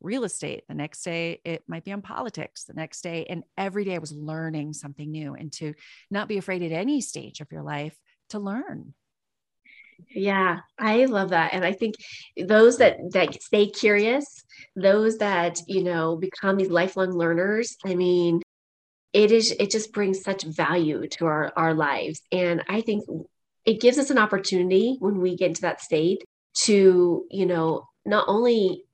real 0.00 0.24
estate, 0.24 0.64
the 0.68 0.74
next 0.74 1.02
day 1.02 1.40
it 1.44 1.64
might 1.66 1.84
be 1.84 1.92
on 1.92 2.02
politics, 2.02 2.64
the 2.64 2.74
next 2.74 3.00
day, 3.02 3.24
and 3.28 3.42
every 3.56 3.84
day 3.84 3.94
I 3.94 3.98
was 3.98 4.12
learning 4.12 4.74
something 4.74 5.10
new 5.10 5.34
and 5.34 5.50
to 5.54 5.74
not 6.10 6.28
be 6.28 6.36
afraid 6.36 6.62
at 6.62 6.72
any 6.72 7.00
stage 7.00 7.40
of 7.40 7.50
your 7.50 7.62
life 7.62 7.96
to 8.30 8.38
learn. 8.38 8.94
Yeah, 10.14 10.60
I 10.78 11.06
love 11.06 11.30
that. 11.30 11.54
And 11.54 11.64
I 11.64 11.72
think 11.72 11.96
those 12.36 12.78
that 12.78 12.98
that 13.12 13.42
stay 13.42 13.66
curious, 13.66 14.44
those 14.76 15.18
that, 15.18 15.60
you 15.66 15.82
know, 15.82 16.16
become 16.16 16.56
these 16.56 16.70
lifelong 16.70 17.12
learners, 17.12 17.76
I 17.84 17.94
mean, 17.94 18.42
it 19.12 19.30
is 19.32 19.52
it 19.58 19.70
just 19.70 19.92
brings 19.92 20.22
such 20.22 20.44
value 20.44 21.06
to 21.08 21.26
our 21.26 21.52
our 21.56 21.74
lives. 21.74 22.22
And 22.32 22.62
I 22.68 22.80
think 22.80 23.04
it 23.64 23.80
gives 23.80 23.98
us 23.98 24.10
an 24.10 24.18
opportunity 24.18 24.96
when 25.00 25.20
we 25.20 25.36
get 25.36 25.48
into 25.48 25.62
that 25.62 25.80
state 25.80 26.24
to, 26.54 27.24
you 27.30 27.46
know, 27.46 27.88
not 28.04 28.26
only 28.28 28.84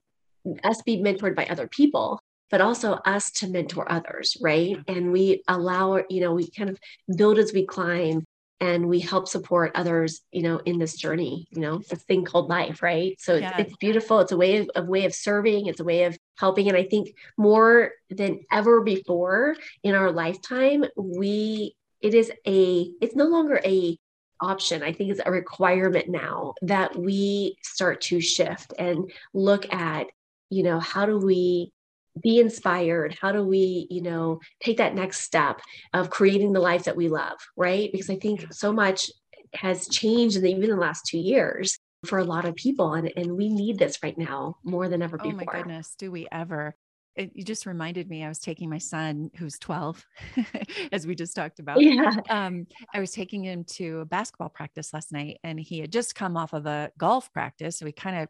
us 0.65 0.83
be 0.83 0.99
mentored 0.99 1.35
by 1.35 1.47
other 1.47 1.69
people, 1.69 2.21
but 2.51 2.61
also 2.61 2.95
us 3.05 3.31
to 3.31 3.49
mentor 3.49 3.91
others, 3.91 4.37
right? 4.41 4.77
And 4.89 5.13
we 5.13 5.43
allow, 5.49 6.03
you 6.09 6.21
know, 6.21 6.35
we 6.35 6.51
kind 6.51 6.71
of 6.71 6.79
build 7.17 7.39
as 7.39 7.53
we 7.53 7.65
climb 7.67 8.25
and 8.61 8.89
we 8.89 9.01
help 9.01 9.27
support 9.27 9.73
others 9.75 10.21
you 10.33 10.43
know 10.43 10.59
in 10.59 10.79
this 10.79 10.95
journey 10.95 11.49
you 11.51 11.61
know 11.61 11.79
this 11.89 12.03
thing 12.05 12.25
called 12.25 12.49
life 12.49 12.83
right? 12.83 13.17
So 13.21 13.35
it's, 13.35 13.43
yeah. 13.43 13.59
it's 13.59 13.77
beautiful. 13.77 14.21
It's 14.21 14.33
a 14.33 14.37
way 14.37 14.59
of, 14.59 14.71
a 14.77 14.83
way 14.83 15.05
of 15.05 15.15
serving. 15.15 15.67
It's 15.67 15.81
a 15.81 15.85
way 15.85 16.05
of 16.05 16.17
helping. 16.39 16.69
And 16.69 16.77
i 16.77 16.85
think 16.85 17.15
more 17.37 17.93
than 18.09 18.41
ever 18.51 18.81
before 18.81 19.57
in 19.83 19.95
our 19.95 20.11
lifetime 20.11 20.85
we 20.97 21.75
it 22.01 22.15
is 22.15 22.33
a 22.47 22.91
it's 23.01 23.15
no 23.15 23.27
longer 23.27 23.61
a 23.65 23.99
option. 24.41 24.83
I 24.83 24.93
think 24.93 25.11
it's 25.11 25.21
a 25.25 25.31
requirement 25.31 26.09
now 26.09 26.55
that 26.63 26.97
we 26.97 27.57
start 27.63 28.01
to 28.03 28.21
shift 28.21 28.73
and 28.79 29.11
look 29.35 29.73
at 29.73 30.07
you 30.49 30.63
know 30.63 30.81
how 30.81 31.07
do 31.07 31.19
we 31.19 31.73
be 32.21 32.41
inspired. 32.41 33.17
How 33.21 33.33
do 33.33 33.45
we 33.45 33.87
you 33.91 34.03
know 34.03 34.41
take 34.61 34.79
that 34.79 34.95
next 34.95 35.21
step 35.21 35.61
of 35.93 36.11
creating 36.11 36.53
the 36.53 36.61
life 36.61 36.85
that 36.85 36.97
we 36.97 37.09
love 37.09 37.39
right? 37.57 37.91
Because 37.93 38.11
i 38.11 38.17
think 38.17 38.53
so 38.53 38.73
much 38.73 39.11
has 39.55 39.89
changed 39.89 40.37
in 40.37 40.43
the, 40.43 40.51
even 40.51 40.65
in 40.65 40.71
the 40.71 40.77
last 40.77 41.07
two 41.07 41.19
years 41.19 41.79
for 42.07 42.19
a 42.19 42.25
lot 42.25 42.45
of 42.45 42.55
people 42.55 42.95
and, 42.95 43.13
and 43.17 43.37
we 43.37 43.49
need 43.49 43.79
this 43.79 43.99
right 44.03 44.17
now 44.17 44.57
more 44.65 44.89
than 44.89 45.03
ever 45.03 45.19
before 45.19 45.33
oh 45.33 45.37
my 45.37 45.45
goodness 45.45 45.95
do 45.99 46.11
we 46.11 46.27
ever 46.33 46.75
it, 47.21 47.33
you 47.35 47.45
just 47.45 47.67
reminded 47.67 48.09
me, 48.09 48.25
I 48.25 48.29
was 48.29 48.39
taking 48.39 48.71
my 48.71 48.79
son, 48.79 49.31
who's 49.37 49.59
12, 49.59 50.05
as 50.93 51.07
we 51.07 51.15
just 51.15 51.37
talked 51.37 51.59
about. 51.59 51.81
Yeah. 51.81 52.17
Um, 52.31 52.67
I 52.95 53.01
was 53.01 53.11
taking 53.11 53.45
him 53.45 53.65
to 53.77 54.01
a 54.01 54.05
basketball 54.07 54.49
practice 54.49 54.95
last 54.95 55.13
night, 55.13 55.39
and 55.45 55.61
he 55.61 55.81
had 55.81 55.93
just 55.93 56.15
come 56.15 56.37
off 56.37 56.55
of 56.55 56.67
a 56.67 56.91
golf 56.97 57.31
practice. 57.33 57.79
So 57.79 57.87
he 57.87 57.93
kind 57.93 58.21
of, 58.23 58.29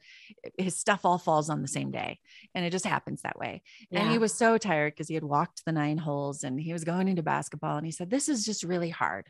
his 0.59 0.77
stuff 0.77 1.05
all 1.05 1.19
falls 1.19 1.51
on 1.51 1.63
the 1.63 1.69
same 1.69 1.91
day, 1.93 2.19
and 2.55 2.65
it 2.65 2.71
just 2.71 2.85
happens 2.85 3.23
that 3.23 3.39
way. 3.39 3.63
Yeah. 3.91 4.01
And 4.01 4.11
he 4.11 4.19
was 4.19 4.35
so 4.35 4.59
tired 4.59 4.95
because 4.95 5.09
he 5.09 5.15
had 5.15 5.25
walked 5.25 5.65
the 5.65 5.73
nine 5.73 5.99
holes 5.99 6.43
and 6.43 6.61
he 6.61 6.73
was 6.73 6.85
going 6.85 7.07
into 7.07 7.23
basketball. 7.23 7.77
And 7.77 7.87
he 7.87 7.93
said, 7.93 8.11
This 8.11 8.29
is 8.29 8.45
just 8.45 8.65
really 8.65 8.91
hard. 8.91 9.29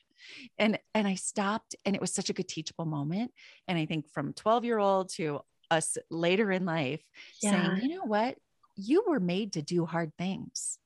And, 0.58 0.78
and 0.94 1.06
I 1.06 1.16
stopped, 1.16 1.76
and 1.84 1.94
it 1.94 2.00
was 2.00 2.14
such 2.14 2.30
a 2.30 2.32
good 2.32 2.48
teachable 2.48 2.86
moment. 2.86 3.32
And 3.68 3.78
I 3.78 3.84
think 3.84 4.08
from 4.08 4.32
12 4.32 4.64
year 4.64 4.78
old 4.78 5.10
to 5.16 5.40
us 5.70 5.96
later 6.10 6.50
in 6.50 6.64
life 6.64 7.02
yeah. 7.42 7.50
saying, 7.50 7.82
you 7.82 7.96
know 7.96 8.04
what? 8.04 8.36
You 8.80 9.04
were 9.06 9.20
made 9.20 9.54
to 9.54 9.62
do 9.62 9.86
hard 9.86 10.12
things. 10.16 10.78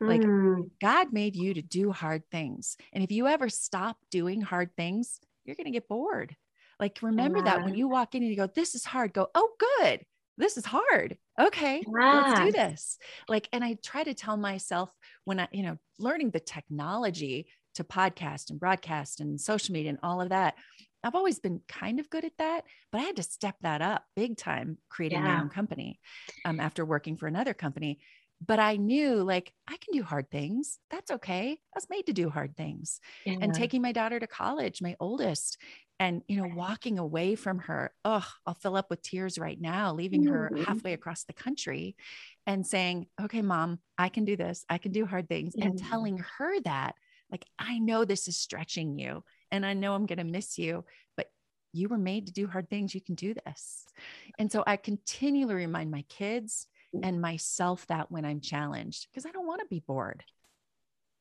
Like 0.00 0.20
mm. 0.20 0.70
God 0.80 1.12
made 1.12 1.36
you 1.36 1.54
to 1.54 1.62
do 1.62 1.92
hard 1.92 2.22
things. 2.30 2.76
And 2.92 3.02
if 3.02 3.10
you 3.10 3.26
ever 3.26 3.48
stop 3.48 3.96
doing 4.10 4.40
hard 4.40 4.70
things, 4.76 5.20
you're 5.44 5.56
going 5.56 5.66
to 5.66 5.70
get 5.70 5.88
bored. 5.88 6.36
Like 6.80 6.98
remember 7.02 7.38
yeah. 7.38 7.44
that 7.44 7.64
when 7.64 7.74
you 7.74 7.88
walk 7.88 8.14
in 8.14 8.22
and 8.22 8.30
you 8.30 8.36
go, 8.36 8.48
This 8.48 8.74
is 8.74 8.84
hard, 8.84 9.12
go, 9.12 9.28
Oh, 9.34 9.50
good. 9.78 10.04
This 10.36 10.56
is 10.56 10.64
hard. 10.64 11.16
Okay, 11.40 11.84
yeah. 11.86 12.24
let's 12.26 12.40
do 12.40 12.52
this. 12.52 12.98
Like, 13.28 13.48
and 13.52 13.62
I 13.62 13.76
try 13.84 14.02
to 14.02 14.14
tell 14.14 14.36
myself 14.36 14.90
when 15.24 15.38
I, 15.38 15.48
you 15.52 15.62
know, 15.62 15.78
learning 15.98 16.30
the 16.30 16.40
technology 16.40 17.46
to 17.76 17.84
podcast 17.84 18.50
and 18.50 18.58
broadcast 18.58 19.20
and 19.20 19.40
social 19.40 19.72
media 19.72 19.90
and 19.90 19.98
all 20.02 20.20
of 20.20 20.30
that. 20.30 20.54
I've 21.04 21.14
always 21.14 21.38
been 21.38 21.60
kind 21.68 22.00
of 22.00 22.10
good 22.10 22.24
at 22.24 22.36
that, 22.38 22.64
but 22.90 23.00
I 23.00 23.04
had 23.04 23.16
to 23.16 23.22
step 23.22 23.56
that 23.60 23.82
up 23.82 24.04
big 24.16 24.36
time 24.36 24.78
creating 24.88 25.22
yeah. 25.22 25.34
my 25.34 25.40
own 25.42 25.48
company 25.48 26.00
um, 26.44 26.58
after 26.58 26.84
working 26.84 27.16
for 27.16 27.26
another 27.26 27.54
company. 27.54 27.98
But 28.44 28.58
I 28.58 28.76
knew 28.76 29.22
like 29.22 29.52
I 29.68 29.76
can 29.76 29.92
do 29.92 30.02
hard 30.02 30.30
things. 30.30 30.78
That's 30.90 31.10
okay. 31.10 31.52
I 31.52 31.76
was 31.76 31.86
made 31.88 32.06
to 32.06 32.12
do 32.12 32.28
hard 32.30 32.56
things. 32.56 33.00
Yeah. 33.24 33.36
And 33.40 33.54
taking 33.54 33.80
my 33.80 33.92
daughter 33.92 34.18
to 34.18 34.26
college, 34.26 34.82
my 34.82 34.96
oldest, 34.98 35.56
and 36.00 36.22
you 36.26 36.36
know 36.36 36.50
walking 36.54 36.98
away 36.98 37.34
from 37.34 37.58
her 37.58 37.92
oh 38.04 38.26
i'll 38.46 38.54
fill 38.54 38.76
up 38.76 38.90
with 38.90 39.02
tears 39.02 39.38
right 39.38 39.60
now 39.60 39.92
leaving 39.92 40.26
her 40.26 40.50
mm-hmm. 40.52 40.64
halfway 40.64 40.92
across 40.92 41.24
the 41.24 41.32
country 41.32 41.96
and 42.46 42.66
saying 42.66 43.06
okay 43.22 43.42
mom 43.42 43.78
i 43.96 44.08
can 44.08 44.24
do 44.24 44.36
this 44.36 44.64
i 44.68 44.78
can 44.78 44.92
do 44.92 45.06
hard 45.06 45.28
things 45.28 45.54
yeah. 45.56 45.66
and 45.66 45.78
telling 45.78 46.18
her 46.38 46.60
that 46.62 46.94
like 47.30 47.44
i 47.58 47.78
know 47.78 48.04
this 48.04 48.28
is 48.28 48.36
stretching 48.36 48.98
you 48.98 49.22
and 49.54 49.64
I 49.64 49.72
know 49.72 49.94
I'm 49.94 50.06
going 50.06 50.18
to 50.18 50.24
miss 50.24 50.58
you, 50.58 50.84
but 51.16 51.28
you 51.72 51.88
were 51.88 51.96
made 51.96 52.26
to 52.26 52.32
do 52.32 52.48
hard 52.48 52.68
things. 52.68 52.92
You 52.92 53.00
can 53.00 53.14
do 53.14 53.34
this. 53.46 53.84
And 54.36 54.50
so 54.50 54.64
I 54.66 54.76
continually 54.76 55.54
remind 55.54 55.92
my 55.92 56.04
kids 56.08 56.66
mm. 56.94 57.00
and 57.04 57.20
myself 57.20 57.86
that 57.86 58.10
when 58.10 58.24
I'm 58.24 58.40
challenged, 58.40 59.06
because 59.08 59.24
I 59.24 59.30
don't 59.30 59.46
want 59.46 59.60
to 59.60 59.66
be 59.70 59.78
bored. 59.78 60.24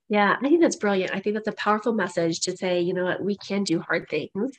Yeah, 0.10 0.36
I 0.42 0.50
think 0.50 0.62
that's 0.62 0.78
brilliant. 0.78 1.14
I 1.14 1.20
think 1.20 1.36
that's 1.36 1.48
a 1.48 1.54
powerful 1.54 1.94
message 1.94 2.42
to 2.42 2.58
say, 2.58 2.82
you 2.82 2.96
know 2.96 3.06
what, 3.06 3.24
we 3.24 3.38
can 3.38 3.64
do 3.64 3.80
hard 3.80 4.10
things. 4.10 4.58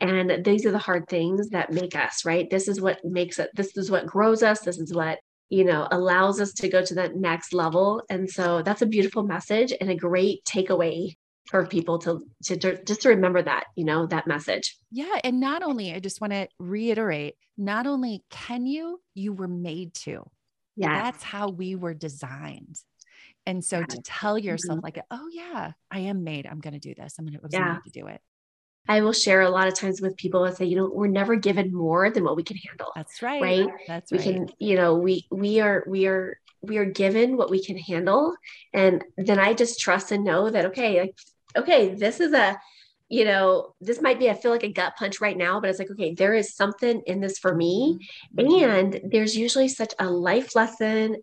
And 0.00 0.42
these 0.42 0.64
are 0.64 0.72
the 0.72 0.78
hard 0.78 1.06
things 1.08 1.50
that 1.50 1.72
make 1.72 1.94
us, 1.94 2.24
right? 2.24 2.48
This 2.48 2.68
is 2.68 2.80
what 2.80 3.04
makes 3.04 3.38
it, 3.38 3.50
this 3.54 3.76
is 3.76 3.90
what 3.90 4.06
grows 4.06 4.42
us. 4.42 4.60
This 4.60 4.78
is 4.78 4.94
what, 4.94 5.18
you 5.50 5.64
know, 5.64 5.86
allows 5.90 6.40
us 6.40 6.54
to 6.54 6.70
go 6.70 6.82
to 6.82 6.94
that 6.94 7.16
next 7.16 7.52
level. 7.52 8.02
And 8.08 8.28
so 8.28 8.62
that's 8.62 8.80
a 8.80 8.86
beautiful 8.86 9.22
message 9.22 9.74
and 9.78 9.90
a 9.90 9.94
great 9.94 10.42
takeaway 10.46 11.16
for 11.50 11.66
people 11.66 11.98
to, 11.98 12.24
to, 12.44 12.56
to 12.56 12.84
just 12.84 13.02
to 13.02 13.08
remember 13.08 13.42
that 13.42 13.64
you 13.74 13.84
know 13.84 14.06
that 14.06 14.26
message 14.26 14.76
yeah 14.92 15.18
and 15.24 15.40
not 15.40 15.62
only 15.62 15.92
i 15.92 15.98
just 15.98 16.20
want 16.20 16.32
to 16.32 16.46
reiterate 16.58 17.34
not 17.58 17.86
only 17.86 18.22
can 18.30 18.66
you 18.66 19.00
you 19.14 19.32
were 19.32 19.48
made 19.48 19.92
to 19.92 20.24
yeah 20.76 21.02
that's 21.02 21.24
how 21.24 21.48
we 21.48 21.74
were 21.74 21.92
designed 21.92 22.76
and 23.46 23.64
so 23.64 23.82
to 23.82 24.00
tell 24.02 24.38
yourself 24.38 24.78
mm-hmm. 24.78 24.84
like 24.84 25.04
oh 25.10 25.28
yeah 25.32 25.72
i 25.90 25.98
am 25.98 26.22
made 26.22 26.46
i'm 26.46 26.60
going 26.60 26.74
to 26.74 26.80
do 26.80 26.94
this 26.94 27.16
i'm 27.18 27.26
going 27.26 27.38
to 27.38 27.48
yeah. 27.50 27.78
to 27.84 27.90
do 27.90 28.06
it 28.06 28.20
I 28.88 29.02
will 29.02 29.12
share 29.12 29.42
a 29.42 29.50
lot 29.50 29.68
of 29.68 29.74
times 29.74 30.00
with 30.00 30.16
people 30.16 30.46
and 30.46 30.56
say, 30.56 30.64
you 30.64 30.74
know, 30.74 30.90
we're 30.92 31.06
never 31.06 31.36
given 31.36 31.72
more 31.72 32.10
than 32.10 32.24
what 32.24 32.34
we 32.34 32.42
can 32.42 32.56
handle. 32.56 32.90
That's 32.96 33.22
right. 33.22 33.40
Right. 33.40 33.68
That's 33.86 34.10
we 34.10 34.18
right. 34.18 34.24
can, 34.24 34.48
you 34.58 34.74
know, 34.74 34.94
we 34.94 35.26
we 35.30 35.60
are 35.60 35.84
we 35.86 36.06
are 36.06 36.40
we 36.62 36.78
are 36.78 36.84
given 36.84 37.36
what 37.36 37.50
we 37.50 37.62
can 37.62 37.76
handle. 37.76 38.34
And 38.72 39.04
then 39.16 39.38
I 39.38 39.54
just 39.54 39.80
trust 39.80 40.12
and 40.12 40.24
know 40.24 40.50
that 40.50 40.66
okay, 40.66 41.00
like 41.00 41.14
okay, 41.56 41.94
this 41.94 42.20
is 42.20 42.32
a 42.32 42.58
you 43.10 43.24
know, 43.24 43.74
this 43.80 44.00
might 44.00 44.20
be, 44.20 44.30
I 44.30 44.34
feel 44.34 44.52
like 44.52 44.62
a 44.62 44.72
gut 44.72 44.94
punch 44.96 45.20
right 45.20 45.36
now, 45.36 45.60
but 45.60 45.68
it's 45.68 45.80
like, 45.80 45.90
okay, 45.90 46.14
there 46.14 46.32
is 46.32 46.54
something 46.54 47.02
in 47.06 47.20
this 47.20 47.38
for 47.38 47.54
me. 47.54 47.98
Mm-hmm. 48.38 48.64
And 48.64 49.00
there's 49.10 49.36
usually 49.36 49.66
such 49.66 49.92
a 49.98 50.08
life 50.08 50.54
lesson, 50.54 51.16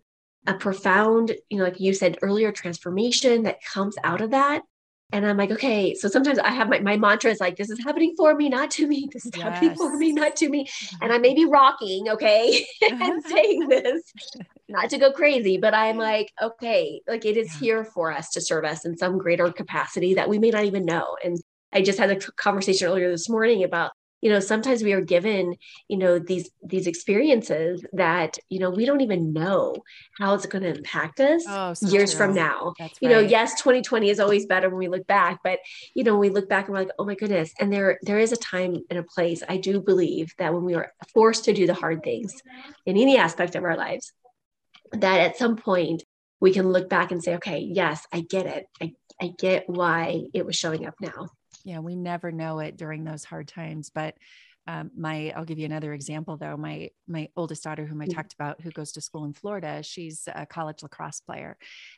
a 0.46 0.52
profound, 0.52 1.34
you 1.48 1.56
know, 1.56 1.64
like 1.64 1.80
you 1.80 1.94
said 1.94 2.18
earlier, 2.20 2.52
transformation 2.52 3.44
that 3.44 3.64
comes 3.64 3.96
out 4.04 4.20
of 4.20 4.32
that. 4.32 4.62
And 5.10 5.24
I'm 5.24 5.38
like, 5.38 5.50
okay, 5.50 5.94
so 5.94 6.06
sometimes 6.06 6.38
I 6.38 6.50
have 6.50 6.68
my, 6.68 6.80
my 6.80 6.98
mantra 6.98 7.30
is 7.30 7.40
like, 7.40 7.56
this 7.56 7.70
is 7.70 7.82
happening 7.82 8.14
for 8.14 8.34
me, 8.34 8.50
not 8.50 8.70
to 8.72 8.86
me. 8.86 9.08
This 9.18 9.24
is 9.24 9.32
yes. 9.34 9.42
happening 9.42 9.74
for 9.74 9.96
me, 9.96 10.12
not 10.12 10.36
to 10.36 10.48
me. 10.50 10.68
And 11.00 11.12
I 11.12 11.18
may 11.18 11.34
be 11.34 11.46
rocking, 11.46 12.10
okay, 12.10 12.66
and 12.82 13.00
mm-hmm. 13.00 13.28
saying 13.28 13.68
this, 13.68 14.02
not 14.68 14.90
to 14.90 14.98
go 14.98 15.10
crazy, 15.10 15.56
but 15.56 15.72
I'm 15.72 15.96
like, 15.96 16.30
okay, 16.42 17.00
like 17.08 17.24
it 17.24 17.38
is 17.38 17.48
yeah. 17.54 17.60
here 17.60 17.84
for 17.84 18.12
us 18.12 18.28
to 18.30 18.40
serve 18.40 18.64
us 18.64 18.84
in 18.84 18.98
some 18.98 19.16
greater 19.16 19.50
capacity 19.50 20.14
that 20.14 20.28
we 20.28 20.38
may 20.38 20.50
not 20.50 20.64
even 20.64 20.84
know. 20.84 21.16
And 21.24 21.38
I 21.72 21.80
just 21.80 21.98
had 21.98 22.10
a 22.10 22.16
conversation 22.32 22.86
earlier 22.86 23.10
this 23.10 23.30
morning 23.30 23.64
about 23.64 23.92
you 24.20 24.30
know 24.30 24.40
sometimes 24.40 24.82
we 24.82 24.92
are 24.92 25.00
given 25.00 25.56
you 25.88 25.96
know 25.96 26.18
these 26.18 26.50
these 26.62 26.86
experiences 26.86 27.84
that 27.92 28.38
you 28.48 28.58
know 28.58 28.70
we 28.70 28.84
don't 28.84 29.00
even 29.00 29.32
know 29.32 29.74
how 30.18 30.34
it's 30.34 30.46
going 30.46 30.62
to 30.62 30.74
impact 30.74 31.20
us 31.20 31.44
oh, 31.48 31.74
so 31.74 31.88
years 31.88 32.12
true. 32.12 32.18
from 32.18 32.34
now 32.34 32.74
That's 32.78 32.98
you 33.00 33.08
right. 33.08 33.14
know 33.14 33.20
yes 33.20 33.54
2020 33.60 34.10
is 34.10 34.20
always 34.20 34.46
better 34.46 34.68
when 34.68 34.78
we 34.78 34.88
look 34.88 35.06
back 35.06 35.40
but 35.44 35.60
you 35.94 36.04
know 36.04 36.16
we 36.16 36.30
look 36.30 36.48
back 36.48 36.66
and 36.66 36.74
we're 36.74 36.82
like 36.82 36.90
oh 36.98 37.04
my 37.04 37.14
goodness 37.14 37.52
and 37.60 37.72
there 37.72 37.98
there 38.02 38.18
is 38.18 38.32
a 38.32 38.36
time 38.36 38.76
and 38.90 38.98
a 38.98 39.02
place 39.02 39.42
i 39.48 39.56
do 39.56 39.80
believe 39.80 40.32
that 40.38 40.52
when 40.52 40.64
we 40.64 40.74
are 40.74 40.92
forced 41.12 41.44
to 41.44 41.52
do 41.52 41.66
the 41.66 41.74
hard 41.74 42.02
things 42.02 42.34
in 42.86 42.96
any 42.96 43.16
aspect 43.16 43.54
of 43.54 43.64
our 43.64 43.76
lives 43.76 44.12
that 44.92 45.20
at 45.20 45.36
some 45.36 45.56
point 45.56 46.02
we 46.40 46.52
can 46.52 46.68
look 46.70 46.88
back 46.88 47.12
and 47.12 47.22
say 47.22 47.34
okay 47.36 47.58
yes 47.58 48.06
i 48.12 48.20
get 48.20 48.46
it 48.46 48.66
i, 48.82 48.92
I 49.20 49.32
get 49.38 49.68
why 49.68 50.22
it 50.32 50.46
was 50.46 50.56
showing 50.56 50.86
up 50.86 50.94
now 51.00 51.28
yeah, 51.64 51.78
we 51.78 51.96
never 51.96 52.32
know 52.32 52.58
it 52.60 52.76
during 52.76 53.04
those 53.04 53.24
hard 53.24 53.48
times. 53.48 53.90
But 53.94 54.14
um, 54.66 54.90
my, 54.96 55.32
I'll 55.34 55.46
give 55.46 55.58
you 55.58 55.64
another 55.64 55.94
example 55.94 56.36
though. 56.36 56.56
My 56.56 56.90
my 57.06 57.28
oldest 57.36 57.64
daughter, 57.64 57.86
whom 57.86 58.02
I 58.02 58.04
mm-hmm. 58.04 58.14
talked 58.14 58.34
about, 58.34 58.60
who 58.60 58.70
goes 58.70 58.92
to 58.92 59.00
school 59.00 59.24
in 59.24 59.32
Florida, 59.32 59.82
she's 59.82 60.28
a 60.32 60.44
college 60.44 60.82
lacrosse 60.82 61.20
player, 61.20 61.56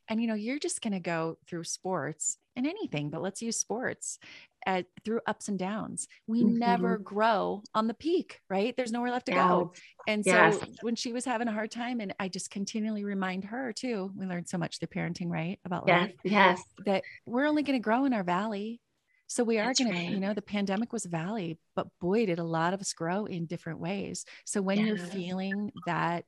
and 0.09 0.21
you 0.21 0.29
know, 0.29 0.35
you're 0.35 0.61
just 0.61 0.81
going 0.81 0.93
to 0.93 1.01
go 1.01 1.37
through 1.49 1.65
sports 1.65 2.39
and 2.57 2.67
anything, 2.67 3.11
but 3.11 3.23
let's 3.23 3.43
use 3.43 3.57
sports 3.57 4.19
at, 4.67 4.87
through 5.05 5.21
ups 5.27 5.49
and 5.49 5.59
downs. 5.59 6.09
We 6.27 6.43
mm-hmm. 6.43 6.59
never 6.59 6.99
grow 6.99 7.63
on 7.75 7.87
the 7.87 7.95
peak, 7.95 8.41
right? 8.49 8.77
There's 8.77 8.93
nowhere 8.93 9.11
left 9.11 9.27
to 9.27 9.33
go. 9.33 9.73
And 10.07 10.25
so 10.25 10.33
yes. 10.33 10.59
when 10.83 10.95
she 10.95 11.13
was 11.13 11.25
having 11.25 11.49
a 11.49 11.53
hard 11.53 11.71
time, 11.71 12.01
and 12.01 12.15
I 12.21 12.29
just 12.29 12.51
continually 12.51 13.05
remind 13.05 13.45
her 13.45 13.73
too, 13.73 14.11
we 14.17 14.27
learned 14.27 14.49
so 14.49 14.59
much 14.59 14.79
through 14.79 14.89
parenting, 14.89 15.31
right? 15.31 15.59
About 15.65 15.85
yes. 15.87 16.03
life. 16.03 16.15
Yes. 16.25 16.63
That 16.85 17.05
we're 17.27 17.47
only 17.47 17.63
going 17.63 17.79
to 17.79 17.83
grow 17.83 18.05
in 18.05 18.13
our 18.13 18.25
valley. 18.25 18.81
So 19.31 19.45
we 19.45 19.61
are 19.61 19.73
going 19.73 19.93
right. 19.93 20.09
to, 20.09 20.13
you 20.13 20.19
know, 20.19 20.35
the 20.35 20.43
pandemic 20.43 20.93
was 20.93 21.07
valley, 21.07 21.57
but 21.77 21.87
boy, 22.01 22.27
did 22.27 22.41
a 22.41 22.45
lot 22.45 22.75
of 22.75 22.81
us 22.81 22.93
grow 22.93 23.27
in 23.27 23.47
different 23.47 23.79
ways. 23.79 24.25
So 24.45 24.61
when 24.61 24.79
yeah. 24.79 24.87
you're 24.87 24.99
feeling 24.99 25.71
that, 25.87 26.25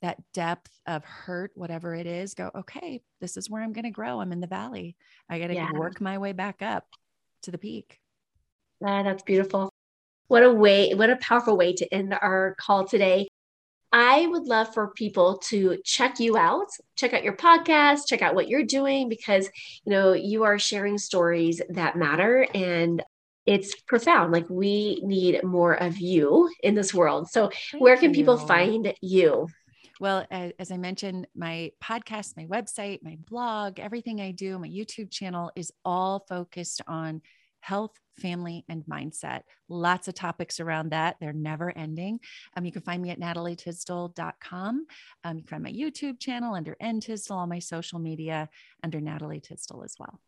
that 0.00 0.18
depth 0.32 0.70
of 0.86 1.04
hurt, 1.04 1.50
whatever 1.56 1.92
it 1.92 2.06
is, 2.06 2.34
go, 2.34 2.52
okay, 2.54 3.02
this 3.20 3.36
is 3.36 3.50
where 3.50 3.64
I'm 3.64 3.72
going 3.72 3.84
to 3.84 3.90
grow. 3.90 4.20
I'm 4.20 4.30
in 4.30 4.38
the 4.38 4.46
valley. 4.46 4.94
I 5.28 5.40
got 5.40 5.48
to 5.48 5.54
yeah. 5.54 5.72
work 5.72 6.00
my 6.00 6.18
way 6.18 6.30
back 6.30 6.62
up 6.62 6.84
to 7.42 7.50
the 7.50 7.58
peak. 7.58 7.98
Ah, 8.80 9.02
that's 9.02 9.24
beautiful. 9.24 9.68
What 10.28 10.44
a 10.44 10.52
way, 10.52 10.94
what 10.94 11.10
a 11.10 11.16
powerful 11.16 11.56
way 11.56 11.72
to 11.72 11.92
end 11.92 12.14
our 12.14 12.54
call 12.60 12.86
today. 12.86 13.26
I 13.92 14.26
would 14.26 14.44
love 14.44 14.74
for 14.74 14.88
people 14.88 15.38
to 15.48 15.78
check 15.84 16.18
you 16.20 16.36
out, 16.36 16.68
check 16.96 17.12
out 17.12 17.24
your 17.24 17.36
podcast, 17.36 18.06
check 18.06 18.22
out 18.22 18.34
what 18.34 18.48
you're 18.48 18.64
doing 18.64 19.08
because 19.08 19.48
you 19.84 19.92
know 19.92 20.12
you 20.12 20.44
are 20.44 20.58
sharing 20.58 20.98
stories 20.98 21.62
that 21.70 21.96
matter 21.96 22.46
and 22.54 23.02
it's 23.46 23.80
profound. 23.82 24.32
Like 24.32 24.50
we 24.50 25.00
need 25.04 25.42
more 25.44 25.74
of 25.74 25.98
you 25.98 26.50
in 26.62 26.74
this 26.74 26.92
world. 26.92 27.30
So 27.30 27.50
Thank 27.70 27.82
where 27.82 27.96
can 27.96 28.10
you. 28.10 28.14
people 28.16 28.36
find 28.36 28.92
you? 29.00 29.48
Well, 29.98 30.26
as 30.30 30.70
I 30.70 30.76
mentioned, 30.76 31.26
my 31.34 31.70
podcast, 31.82 32.36
my 32.36 32.44
website, 32.44 33.02
my 33.02 33.16
blog, 33.30 33.80
everything 33.80 34.20
I 34.20 34.32
do, 34.32 34.58
my 34.58 34.68
YouTube 34.68 35.10
channel 35.10 35.50
is 35.56 35.72
all 35.84 36.26
focused 36.28 36.82
on 36.86 37.22
health, 37.66 37.98
family, 38.14 38.64
and 38.68 38.84
mindset. 38.86 39.42
Lots 39.68 40.06
of 40.06 40.14
topics 40.14 40.60
around 40.60 40.90
that. 40.90 41.16
They're 41.20 41.32
never 41.32 41.76
ending. 41.76 42.20
Um, 42.56 42.64
you 42.64 42.70
can 42.70 42.82
find 42.82 43.02
me 43.02 43.10
at 43.10 43.18
natalietysdal.com. 43.18 44.86
Um, 45.24 45.36
you 45.36 45.42
can 45.42 45.48
find 45.48 45.64
my 45.64 45.72
YouTube 45.72 46.20
channel 46.20 46.54
under 46.54 46.76
N 46.78 47.00
all 47.28 47.46
my 47.48 47.58
social 47.58 47.98
media 47.98 48.48
under 48.84 49.00
Natalie 49.00 49.40
Tysdal 49.40 49.82
as 49.82 49.96
well. 49.98 50.20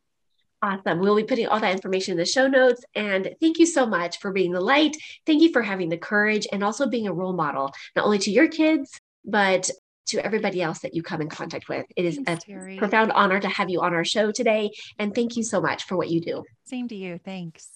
Awesome. 0.63 0.99
We'll 0.99 1.15
be 1.15 1.23
putting 1.23 1.47
all 1.47 1.61
that 1.61 1.73
information 1.73 2.13
in 2.13 2.19
the 2.19 2.27
show 2.27 2.49
notes. 2.49 2.85
And 2.97 3.37
thank 3.41 3.61
you 3.61 3.67
so 3.67 3.87
much 3.87 4.19
for 4.19 4.33
being 4.33 4.51
the 4.51 4.61
light. 4.61 4.97
Thank 5.25 5.41
you 5.41 5.53
for 5.53 5.63
having 5.63 5.89
the 5.89 5.97
courage 5.97 6.49
and 6.51 6.65
also 6.65 6.89
being 6.89 7.07
a 7.07 7.13
role 7.13 7.35
model, 7.35 7.73
not 7.95 8.05
only 8.05 8.19
to 8.19 8.33
your 8.33 8.49
kids, 8.49 9.01
but 9.25 9.71
to 10.09 10.25
everybody 10.25 10.63
else 10.63 10.81
that 10.81 10.95
you 10.95 11.03
come 11.03 11.21
in 11.21 11.29
contact 11.29 11.69
with. 11.69 11.87
It 11.97 12.05
is 12.05 12.19
Thanks, 12.25 12.45
a 12.45 12.51
Teri. 12.51 12.79
profound 12.79 13.13
honor 13.13 13.41
to 13.41 13.49
have 13.49 13.71
you 13.71 13.81
on 13.81 13.95
our 13.95 14.05
show 14.05 14.31
today. 14.33 14.71
And 14.99 15.15
thank 15.15 15.37
you 15.37 15.43
so 15.43 15.61
much 15.61 15.85
for 15.85 15.97
what 15.97 16.11
you 16.11 16.21
do. 16.21 16.45
Same 16.65 16.89
to 16.89 16.95
you. 16.95 17.19
Thanks. 17.25 17.69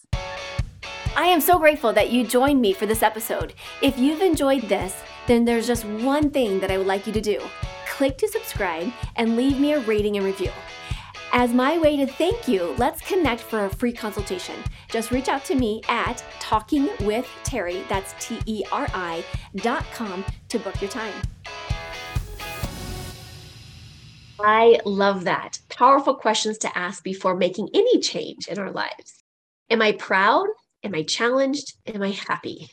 I 1.14 1.26
am 1.26 1.40
so 1.40 1.58
grateful 1.58 1.92
that 1.92 2.10
you 2.10 2.26
joined 2.26 2.60
me 2.60 2.72
for 2.72 2.86
this 2.86 3.02
episode. 3.02 3.54
If 3.82 3.98
you've 3.98 4.22
enjoyed 4.22 4.62
this, 4.62 5.02
then 5.26 5.44
there's 5.44 5.66
just 5.66 5.84
one 5.84 6.30
thing 6.30 6.58
that 6.60 6.70
I 6.70 6.78
would 6.78 6.86
like 6.86 7.06
you 7.06 7.12
to 7.12 7.20
do 7.20 7.40
click 7.92 8.16
to 8.16 8.26
subscribe 8.26 8.90
and 9.16 9.36
leave 9.36 9.60
me 9.60 9.74
a 9.74 9.80
rating 9.80 10.16
and 10.16 10.24
review. 10.24 10.50
As 11.30 11.52
my 11.52 11.78
way 11.78 11.96
to 11.98 12.06
thank 12.06 12.48
you, 12.48 12.74
let's 12.78 13.00
connect 13.02 13.40
for 13.40 13.66
a 13.66 13.70
free 13.70 13.92
consultation. 13.92 14.56
Just 14.88 15.10
reach 15.10 15.28
out 15.28 15.44
to 15.44 15.54
me 15.54 15.82
at 15.88 16.24
talkingwithteri, 16.40 17.86
that's 17.88 18.14
T 18.18 18.38
E 18.46 18.64
R 18.72 18.88
I, 18.92 19.24
dot 19.56 19.84
com 19.94 20.24
to 20.48 20.58
book 20.58 20.80
your 20.80 20.90
time. 20.90 21.14
I 24.44 24.80
love 24.84 25.24
that. 25.24 25.58
Powerful 25.68 26.14
questions 26.16 26.58
to 26.58 26.78
ask 26.78 27.04
before 27.04 27.36
making 27.36 27.68
any 27.74 28.00
change 28.00 28.48
in 28.48 28.58
our 28.58 28.72
lives. 28.72 29.22
Am 29.70 29.80
I 29.80 29.92
proud? 29.92 30.46
Am 30.82 30.94
I 30.94 31.04
challenged? 31.04 31.74
Am 31.86 32.02
I 32.02 32.10
happy? 32.10 32.68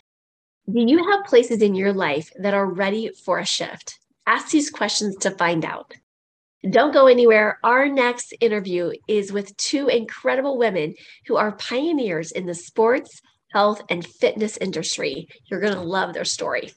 Do 0.71 0.81
you 0.81 1.09
have 1.09 1.25
places 1.25 1.61
in 1.61 1.75
your 1.75 1.93
life 1.93 2.31
that 2.39 2.53
are 2.53 2.65
ready 2.65 3.11
for 3.23 3.39
a 3.39 3.45
shift? 3.45 3.99
Ask 4.25 4.49
these 4.49 4.69
questions 4.69 5.15
to 5.17 5.31
find 5.31 5.63
out. 5.63 5.93
Don't 6.69 6.93
go 6.93 7.07
anywhere. 7.07 7.59
Our 7.63 7.87
next 7.87 8.33
interview 8.41 8.91
is 9.07 9.31
with 9.31 9.55
two 9.57 9.87
incredible 9.87 10.57
women 10.57 10.95
who 11.27 11.37
are 11.37 11.53
pioneers 11.53 12.31
in 12.31 12.45
the 12.45 12.53
sports, 12.53 13.21
health, 13.51 13.81
and 13.89 14.05
fitness 14.05 14.57
industry. 14.57 15.27
You're 15.45 15.61
going 15.61 15.73
to 15.73 15.81
love 15.81 16.13
their 16.13 16.25
story. 16.25 16.71